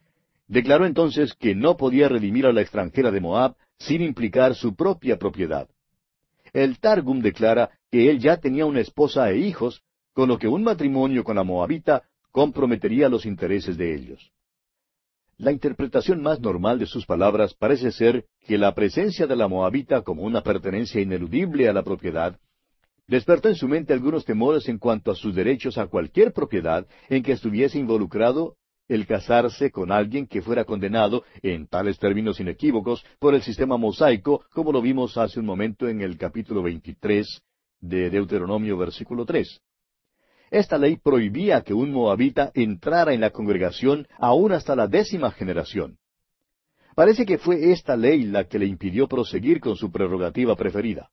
[0.48, 5.20] declaró entonces que no podía redimir a la extranjera de Moab sin implicar su propia
[5.20, 5.70] propiedad.
[6.52, 10.64] El Targum declara que él ya tenía una esposa e hijos, con lo que un
[10.64, 14.33] matrimonio con la Moabita comprometería los intereses de ellos.
[15.38, 20.04] La interpretación más normal de sus palabras parece ser que la presencia de la Moabita
[20.04, 22.40] como una pertenencia ineludible a la propiedad
[23.08, 27.24] despertó en su mente algunos temores en cuanto a sus derechos a cualquier propiedad en
[27.24, 28.56] que estuviese involucrado
[28.88, 34.46] el casarse con alguien que fuera condenado, en tales términos inequívocos, por el sistema mosaico,
[34.52, 37.42] como lo vimos hace un momento en el capítulo 23
[37.80, 39.62] de Deuteronomio versículo 3.
[40.54, 45.98] Esta ley prohibía que un moabita entrara en la congregación aún hasta la décima generación.
[46.94, 51.10] Parece que fue esta ley la que le impidió proseguir con su prerrogativa preferida.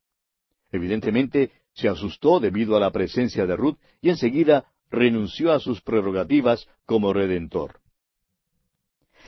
[0.71, 6.69] Evidentemente, se asustó debido a la presencia de Ruth y enseguida renunció a sus prerrogativas
[6.85, 7.81] como redentor.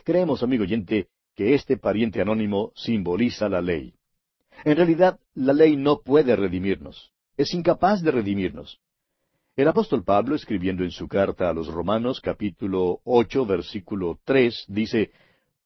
[0.04, 3.94] Creemos, amigo oyente, que este pariente anónimo simboliza la ley.
[4.64, 7.14] En realidad, la ley no puede redimirnos.
[7.38, 8.78] Es incapaz de redimirnos.
[9.54, 15.10] El apóstol Pablo, escribiendo en su carta a los Romanos capítulo ocho versículo tres, dice,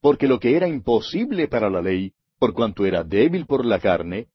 [0.01, 4.27] Porque lo que era imposible para la ley, por cuanto era débil por la carne,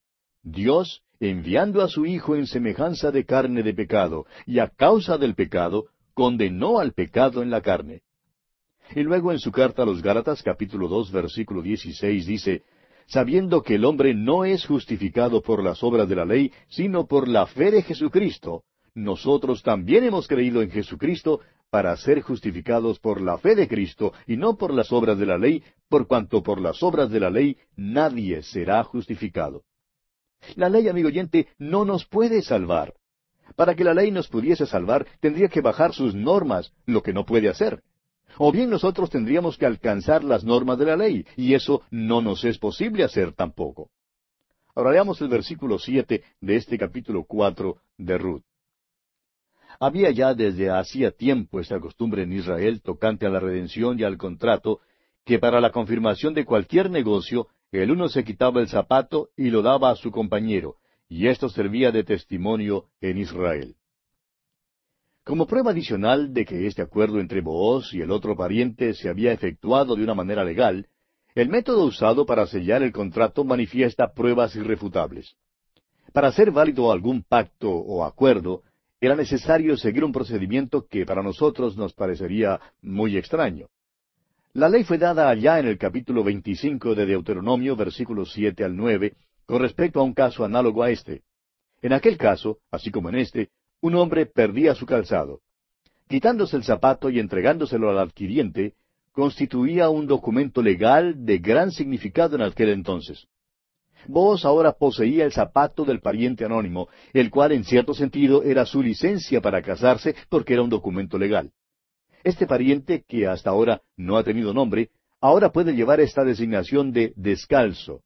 [0.41, 5.35] Dios enviando a su Hijo en semejanza de carne de pecado, y a causa del
[5.35, 8.03] pecado, condenó al pecado en la carne.
[8.95, 12.63] Y luego en su carta a los Gálatas capítulo dos versículo dieciséis dice,
[13.05, 17.27] sabiendo que el hombre no es justificado por las obras de la ley, sino por
[17.27, 23.37] la fe de Jesucristo, nosotros también hemos creído en Jesucristo para ser justificados por la
[23.37, 26.83] fe de Cristo y no por las obras de la ley, por cuanto por las
[26.83, 29.63] obras de la ley nadie será justificado.
[30.55, 32.93] La ley, amigo oyente, no nos puede salvar.
[33.55, 37.25] Para que la ley nos pudiese salvar, tendría que bajar sus normas, lo que no
[37.25, 37.83] puede hacer.
[38.37, 42.43] O bien nosotros tendríamos que alcanzar las normas de la ley, y eso no nos
[42.43, 43.89] es posible hacer tampoco.
[44.73, 48.43] Ahora veamos el versículo siete de este capítulo cuatro de Ruth.
[49.83, 54.15] Había ya desde hacía tiempo esta costumbre en Israel tocante a la redención y al
[54.15, 54.79] contrato,
[55.25, 59.63] que para la confirmación de cualquier negocio el uno se quitaba el zapato y lo
[59.63, 60.75] daba a su compañero,
[61.09, 63.75] y esto servía de testimonio en Israel.
[65.23, 69.31] Como prueba adicional de que este acuerdo entre Booz y el otro pariente se había
[69.31, 70.89] efectuado de una manera legal,
[71.33, 75.37] el método usado para sellar el contrato manifiesta pruebas irrefutables.
[76.13, 78.61] Para hacer válido algún pacto o acuerdo,
[79.01, 83.67] era necesario seguir un procedimiento que para nosotros nos parecería muy extraño.
[84.53, 89.15] La ley fue dada allá en el capítulo 25 de Deuteronomio, versículos siete al nueve,
[89.47, 91.23] con respecto a un caso análogo a este.
[91.81, 93.49] En aquel caso, así como en este,
[93.81, 95.41] un hombre perdía su calzado.
[96.07, 98.75] Quitándose el zapato y entregándoselo al adquiriente,
[99.13, 103.27] constituía un documento legal de gran significado en aquel entonces.
[104.07, 108.81] Vos ahora poseía el zapato del pariente anónimo, el cual en cierto sentido era su
[108.81, 111.51] licencia para casarse porque era un documento legal.
[112.23, 114.89] Este pariente, que hasta ahora no ha tenido nombre,
[115.19, 118.01] ahora puede llevar esta designación de descalzo,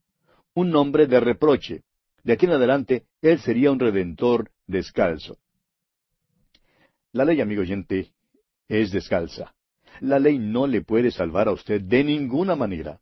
[0.54, 1.84] un nombre de reproche.
[2.24, 5.38] De aquí en adelante, él sería un redentor descalzo.
[7.12, 8.12] La ley, amigo oyente,
[8.68, 9.54] es descalza.
[10.02, 13.00] La ley no le puede salvar a usted de ninguna manera.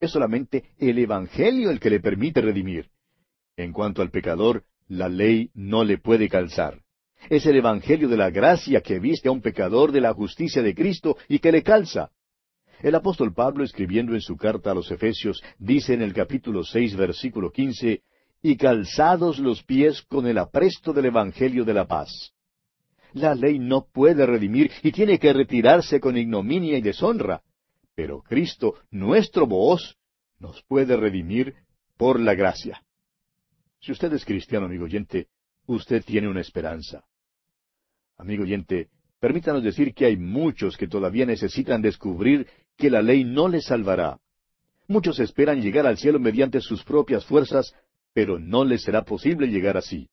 [0.00, 2.90] Es solamente el Evangelio el que le permite redimir.
[3.56, 6.80] En cuanto al pecador, la ley no le puede calzar.
[7.30, 10.74] Es el Evangelio de la gracia que viste a un pecador de la justicia de
[10.74, 12.10] Cristo y que le calza.
[12.82, 16.94] El apóstol Pablo, escribiendo en su carta a los Efesios, dice en el capítulo seis,
[16.94, 18.02] versículo quince,
[18.42, 22.32] y calzados los pies con el apresto del Evangelio de la paz.
[23.14, 27.40] La ley no puede redimir y tiene que retirarse con ignominia y deshonra,
[27.96, 29.96] pero Cristo, nuestro voz,
[30.38, 31.54] nos puede redimir
[31.96, 32.84] por la gracia.
[33.80, 35.28] Si usted es cristiano, amigo oyente,
[35.66, 37.04] usted tiene una esperanza.
[38.18, 43.48] Amigo oyente, permítanos decir que hay muchos que todavía necesitan descubrir que la ley no
[43.48, 44.20] les salvará.
[44.88, 47.74] Muchos esperan llegar al cielo mediante sus propias fuerzas,
[48.12, 50.10] pero no les será posible llegar así.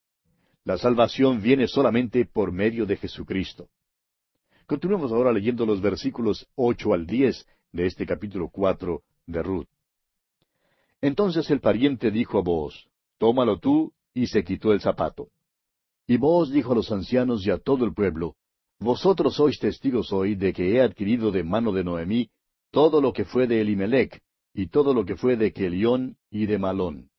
[0.63, 3.67] La salvación viene solamente por medio de Jesucristo.
[4.65, 9.67] Continuemos ahora leyendo los versículos ocho al diez de este capítulo cuatro de.
[11.01, 15.27] Entonces el pariente dijo a vos, Tómalo tú, y se quitó el zapato.
[16.07, 18.35] Y vos dijo a los ancianos y a todo el pueblo,
[18.79, 22.29] Vosotros sois testigos hoy de que he adquirido de mano de Noemí
[22.73, 24.19] todo lo que fue de Elimelech,
[24.51, 27.09] y todo lo que fue de Kelión y de Malón.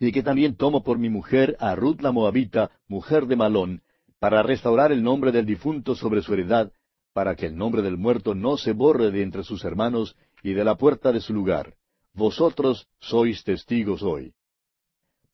[0.00, 3.82] Y que también tomo por mi mujer a Ruth la Moabita, mujer de Malón,
[4.18, 6.72] para restaurar el nombre del difunto sobre su heredad,
[7.14, 10.64] para que el nombre del muerto no se borre de entre sus hermanos y de
[10.64, 11.74] la puerta de su lugar.
[12.12, 14.34] Vosotros sois testigos hoy.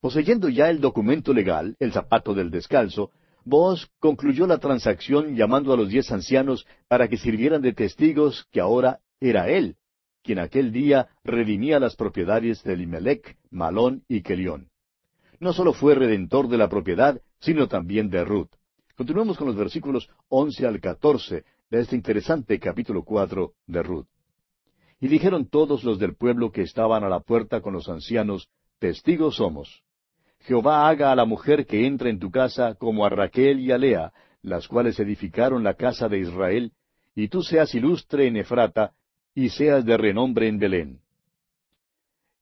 [0.00, 3.10] Poseyendo ya el documento legal, el zapato del descalzo,
[3.44, 8.60] Boaz concluyó la transacción llamando a los diez ancianos para que sirvieran de testigos que
[8.60, 9.76] ahora era él,
[10.22, 14.68] quien aquel día redimía las propiedades de Limelec, Malón y Kelión.
[15.38, 18.50] No solo fue redentor de la propiedad, sino también de Ruth.
[18.96, 24.08] Continuemos con los versículos once al catorce de este interesante capítulo cuatro de Ruth.
[25.00, 28.48] Y dijeron todos los del pueblo que estaban a la puerta con los ancianos,
[28.80, 29.82] Testigos somos.
[30.40, 33.78] Jehová haga a la mujer que entra en tu casa como a Raquel y a
[33.78, 34.12] Lea,
[34.42, 36.72] las cuales edificaron la casa de Israel,
[37.14, 38.92] y tú seas ilustre en Efrata,
[39.34, 41.00] y seas de renombre en Belén.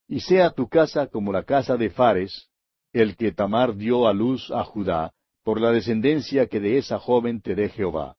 [0.06, 2.48] Y sea tu casa como la casa de Fares,
[2.92, 5.12] el que Tamar dio a luz a Judá,
[5.42, 8.17] por la descendencia que de esa joven te dé Jehová.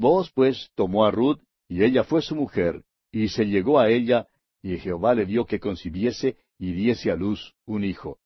[0.00, 4.28] Vos pues tomó a Ruth, y ella fue su mujer, y se llegó a ella,
[4.62, 8.18] y Jehová le dio que concibiese y diese a luz un hijo.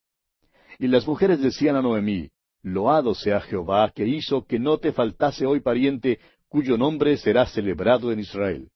[0.78, 2.30] Y las mujeres decían a Noemí,
[2.62, 8.12] Loado sea Jehová, que hizo que no te faltase hoy pariente, cuyo nombre será celebrado
[8.12, 8.70] en Israel.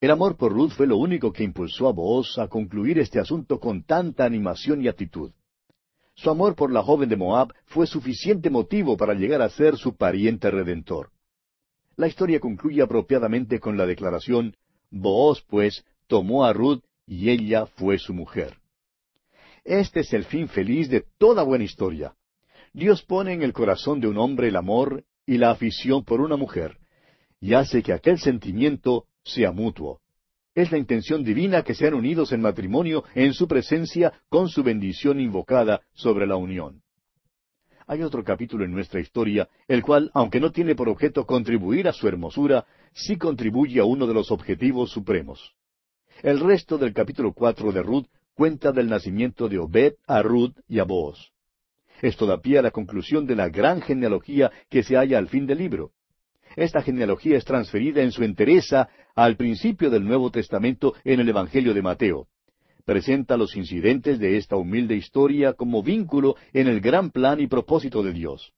[0.00, 3.60] El amor por Ruth fue lo único que impulsó a Booz a concluir este asunto
[3.60, 5.30] con tanta animación y actitud.
[6.16, 9.94] Su amor por la joven de Moab fue suficiente motivo para llegar a ser su
[9.94, 11.13] pariente redentor.
[11.96, 14.56] La historia concluye apropiadamente con la declaración,
[14.90, 18.58] Booz, pues, tomó a Ruth y ella fue su mujer.
[19.64, 22.14] Este es el fin feliz de toda buena historia.
[22.72, 26.36] Dios pone en el corazón de un hombre el amor y la afición por una
[26.36, 26.78] mujer,
[27.40, 30.00] y hace que aquel sentimiento sea mutuo.
[30.54, 35.20] Es la intención divina que sean unidos en matrimonio en su presencia con su bendición
[35.20, 36.83] invocada sobre la unión.
[37.86, 41.92] Hay otro capítulo en nuestra historia, el cual, aunque no tiene por objeto contribuir a
[41.92, 42.64] su hermosura,
[42.94, 45.54] sí contribuye a uno de los objetivos supremos.
[46.22, 50.78] El resto del capítulo cuatro de Ruth cuenta del nacimiento de Obed a Ruth y
[50.78, 51.32] a Booz.
[52.00, 55.46] Esto da pie a la conclusión de la gran genealogía que se halla al fin
[55.46, 55.92] del libro.
[56.56, 61.74] Esta genealogía es transferida en su entereza al principio del Nuevo Testamento en el Evangelio
[61.74, 62.28] de Mateo.
[62.84, 68.02] Presenta los incidentes de esta humilde historia como vínculo en el gran plan y propósito
[68.02, 68.52] de Dios.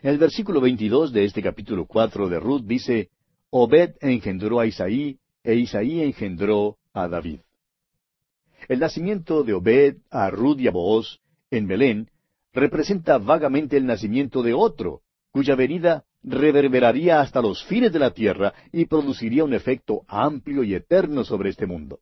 [0.00, 3.10] El versículo 22 de este capítulo cuatro de Ruth dice,
[3.50, 7.40] Obed engendró a Isaí, e Isaí engendró a David.
[8.68, 12.10] El nacimiento de Obed a Ruth y a Booz en Belén
[12.54, 18.54] representa vagamente el nacimiento de otro, cuya venida reverberaría hasta los fines de la tierra
[18.72, 22.00] y produciría un efecto amplio y eterno sobre este mundo.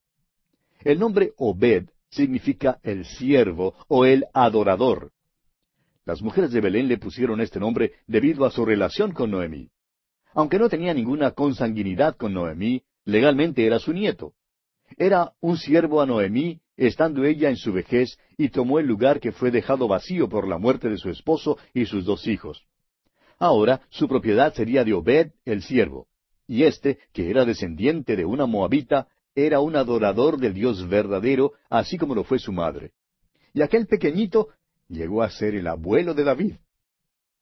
[0.82, 5.12] El nombre Obed significa el siervo o el adorador.
[6.04, 9.70] Las mujeres de Belén le pusieron este nombre debido a su relación con Noemí.
[10.32, 14.32] Aunque no tenía ninguna consanguinidad con Noemí, legalmente era su nieto.
[14.96, 19.32] Era un siervo a Noemí, estando ella en su vejez, y tomó el lugar que
[19.32, 22.64] fue dejado vacío por la muerte de su esposo y sus dos hijos.
[23.38, 26.08] Ahora su propiedad sería de Obed el siervo,
[26.46, 29.08] y éste, que era descendiente de una moabita,
[29.47, 32.93] era un adorador del Dios verdadero, así como lo fue su madre.
[33.53, 34.49] Y aquel pequeñito
[34.88, 36.55] llegó a ser el abuelo de David.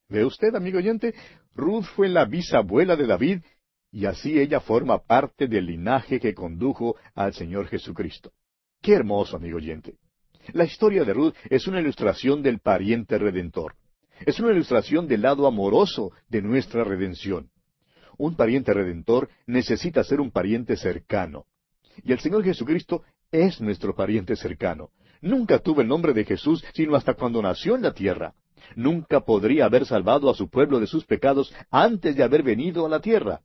[0.07, 1.13] ¿Ve usted, amigo oyente?
[1.55, 3.41] Ruth fue la bisabuela de David
[3.91, 8.31] y así ella forma parte del linaje que condujo al Señor Jesucristo.
[8.81, 9.97] Qué hermoso, amigo oyente.
[10.53, 13.75] La historia de Ruth es una ilustración del pariente redentor.
[14.25, 17.49] Es una ilustración del lado amoroso de nuestra redención.
[18.17, 21.45] Un pariente redentor necesita ser un pariente cercano.
[22.03, 24.89] Y el Señor Jesucristo es nuestro pariente cercano.
[25.21, 28.33] Nunca tuvo el nombre de Jesús sino hasta cuando nació en la tierra.
[28.75, 32.89] Nunca podría haber salvado a su pueblo de sus pecados antes de haber venido a
[32.89, 33.41] la tierra.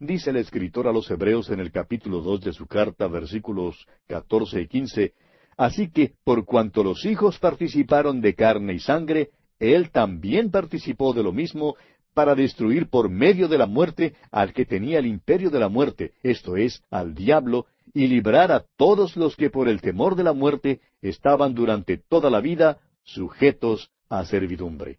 [0.00, 4.60] Dice el escritor a los Hebreos en el capítulo dos de su carta, versículos catorce
[4.60, 5.14] y quince,
[5.56, 11.22] Así que, por cuanto los hijos participaron de carne y sangre, él también participó de
[11.22, 11.76] lo mismo
[12.14, 16.12] para destruir por medio de la muerte al que tenía el imperio de la muerte,
[16.22, 20.32] esto es, al diablo, y librar a todos los que por el temor de la
[20.32, 24.98] muerte estaban durante toda la vida sujetos a servidumbre.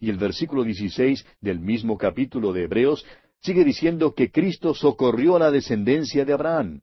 [0.00, 3.04] Y el versículo 16 del mismo capítulo de Hebreos
[3.40, 6.80] sigue diciendo que Cristo socorrió a la descendencia de Abraham.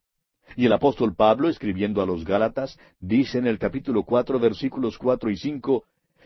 [0.55, 5.31] Y el apóstol Pablo, escribiendo a los Gálatas, dice en el capítulo cuatro, versículos cuatro
[5.31, 5.85] y cinco,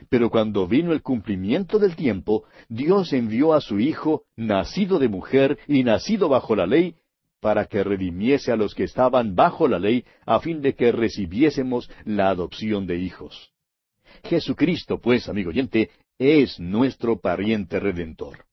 [0.10, 5.58] Pero cuando vino el cumplimiento del tiempo, Dios envió a su Hijo, nacido de mujer
[5.68, 6.96] y nacido bajo la ley,
[7.46, 11.88] para que redimiese a los que estaban bajo la ley, a fin de que recibiésemos
[12.04, 13.52] la adopción de hijos.
[14.24, 18.46] Jesucristo, pues, amigo oyente, es nuestro pariente redentor.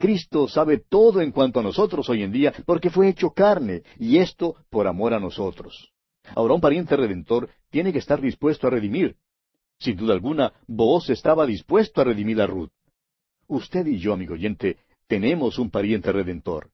[0.00, 4.18] Cristo sabe todo en cuanto a nosotros hoy en día porque fue hecho carne, y
[4.18, 5.92] esto por amor a nosotros.
[6.34, 9.14] Ahora un pariente redentor tiene que estar dispuesto a redimir.
[9.78, 12.72] Sin duda alguna, vos estaba dispuesto a redimir a Ruth.
[13.46, 16.72] Usted y yo, amigo oyente, tenemos un pariente redentor.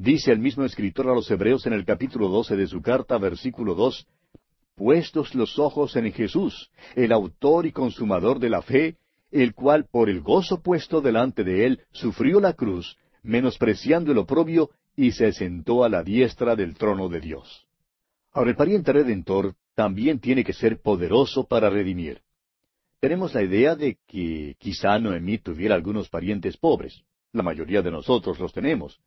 [0.00, 3.74] Dice el mismo escritor a los Hebreos en el capítulo doce de su carta, versículo
[3.74, 4.06] dos,
[4.74, 8.96] Puestos los ojos en Jesús, el autor y consumador de la fe,
[9.30, 14.70] el cual por el gozo puesto delante de él sufrió la cruz, menospreciando el oprobio,
[14.96, 17.66] y se sentó a la diestra del trono de Dios.
[18.32, 22.22] Ahora el pariente redentor también tiene que ser poderoso para redimir.
[23.00, 27.02] Tenemos la idea de que quizá Noemí tuviera algunos parientes pobres.
[27.32, 28.98] La mayoría de nosotros los tenemos.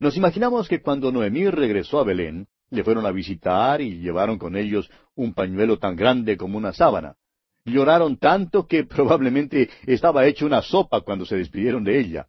[0.00, 4.56] Nos imaginamos que cuando Noemí regresó a Belén, le fueron a visitar y llevaron con
[4.56, 7.16] ellos un pañuelo tan grande como una sábana.
[7.64, 12.28] Lloraron tanto que probablemente estaba hecha una sopa cuando se despidieron de ella.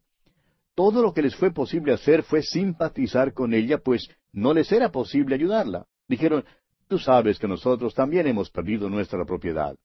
[0.75, 4.91] Todo lo que les fue posible hacer fue simpatizar con ella, pues no les era
[4.91, 5.85] posible ayudarla.
[6.07, 6.45] Dijeron,
[6.87, 9.75] tú sabes que nosotros también hemos perdido nuestra propiedad.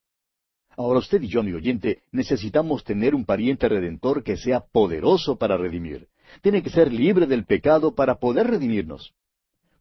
[0.76, 5.56] Ahora usted y yo, mi oyente, necesitamos tener un pariente redentor que sea poderoso para
[5.56, 6.08] redimir.
[6.42, 9.14] Tiene que ser libre del pecado para poder redimirnos.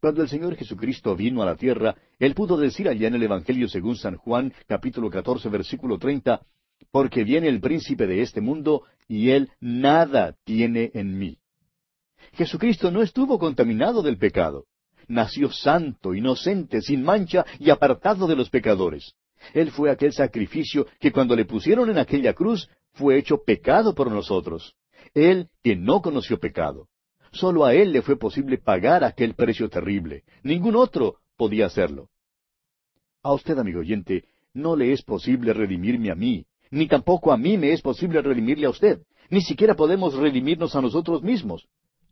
[0.00, 3.68] Cuando el Señor Jesucristo vino a la tierra, Él pudo decir allá en el Evangelio
[3.68, 6.42] según San Juan, capítulo 14, versículo 30,
[6.90, 11.38] porque viene el príncipe de este mundo, y Él nada tiene en mí.
[12.34, 14.66] Jesucristo no estuvo contaminado del pecado.
[15.08, 19.14] Nació santo, inocente, sin mancha y apartado de los pecadores.
[19.52, 24.10] Él fue aquel sacrificio que cuando le pusieron en aquella cruz fue hecho pecado por
[24.10, 24.74] nosotros.
[25.14, 26.88] Él que no conoció pecado.
[27.32, 30.24] Solo a Él le fue posible pagar aquel precio terrible.
[30.42, 32.10] Ningún otro podía hacerlo.
[33.22, 37.56] A usted, amigo oyente, no le es posible redimirme a mí, ni tampoco a mí
[37.56, 39.02] me es posible redimirle a usted.
[39.30, 41.66] Ni siquiera podemos redimirnos a nosotros mismos.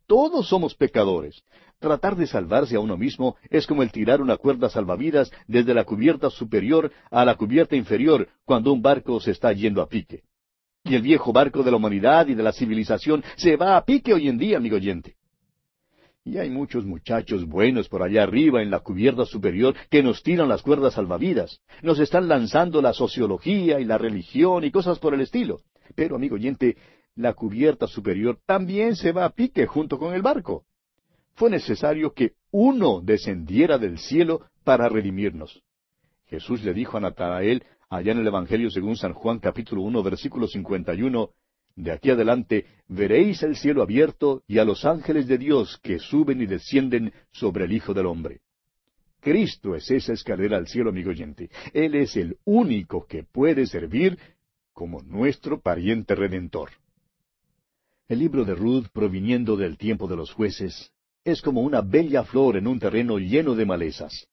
[0.06, 1.42] Todos somos pecadores.
[1.78, 5.84] Tratar de salvarse a uno mismo es como el tirar una cuerda salvavidas desde la
[5.84, 10.22] cubierta superior a la cubierta inferior cuando un barco se está yendo a pique.
[10.84, 14.12] Y el viejo barco de la humanidad y de la civilización se va a pique
[14.12, 15.16] hoy en día, amigo oyente.
[16.24, 20.48] Y hay muchos muchachos buenos por allá arriba en la cubierta superior que nos tiran
[20.48, 21.60] las cuerdas salvavidas.
[21.82, 25.60] Nos están lanzando la sociología y la religión y cosas por el estilo.
[25.96, 26.76] Pero, amigo oyente,
[27.16, 30.64] la cubierta superior también se va a pique junto con el barco.
[31.34, 35.62] Fue necesario que uno descendiera del cielo para redimirnos.
[36.26, 40.48] Jesús le dijo a Natanael, allá en el Evangelio según San Juan capítulo uno versículo
[40.48, 41.32] cincuenta y uno,
[41.76, 46.40] de aquí adelante veréis el cielo abierto y a los ángeles de Dios que suben
[46.40, 48.40] y descienden sobre el Hijo del Hombre.
[49.20, 51.50] Cristo es esa escalera al cielo, amigo oyente.
[51.74, 54.18] Él es el único que puede servir
[54.72, 56.70] como nuestro pariente redentor.
[58.08, 60.92] El libro de Ruth, proviniendo del tiempo de los jueces,
[61.24, 64.28] es como una bella flor en un terreno lleno de malezas.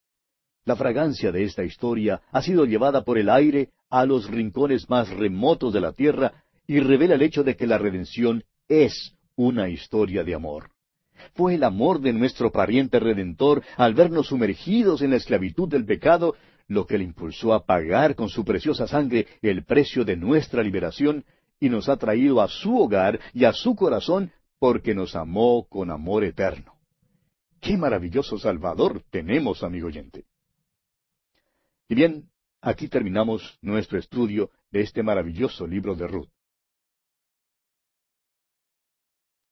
[0.69, 5.09] La fragancia de esta historia ha sido llevada por el aire a los rincones más
[5.09, 10.23] remotos de la tierra y revela el hecho de que la redención es una historia
[10.23, 10.69] de amor.
[11.33, 16.35] Fue el amor de nuestro pariente redentor al vernos sumergidos en la esclavitud del pecado
[16.67, 21.25] lo que le impulsó a pagar con su preciosa sangre el precio de nuestra liberación
[21.59, 25.89] y nos ha traído a su hogar y a su corazón porque nos amó con
[25.89, 26.75] amor eterno.
[27.59, 30.25] ¡Qué maravilloso Salvador tenemos, amigo oyente!
[31.89, 32.29] Y bien,
[32.61, 36.29] aquí terminamos nuestro estudio de este maravilloso libro de Ruth.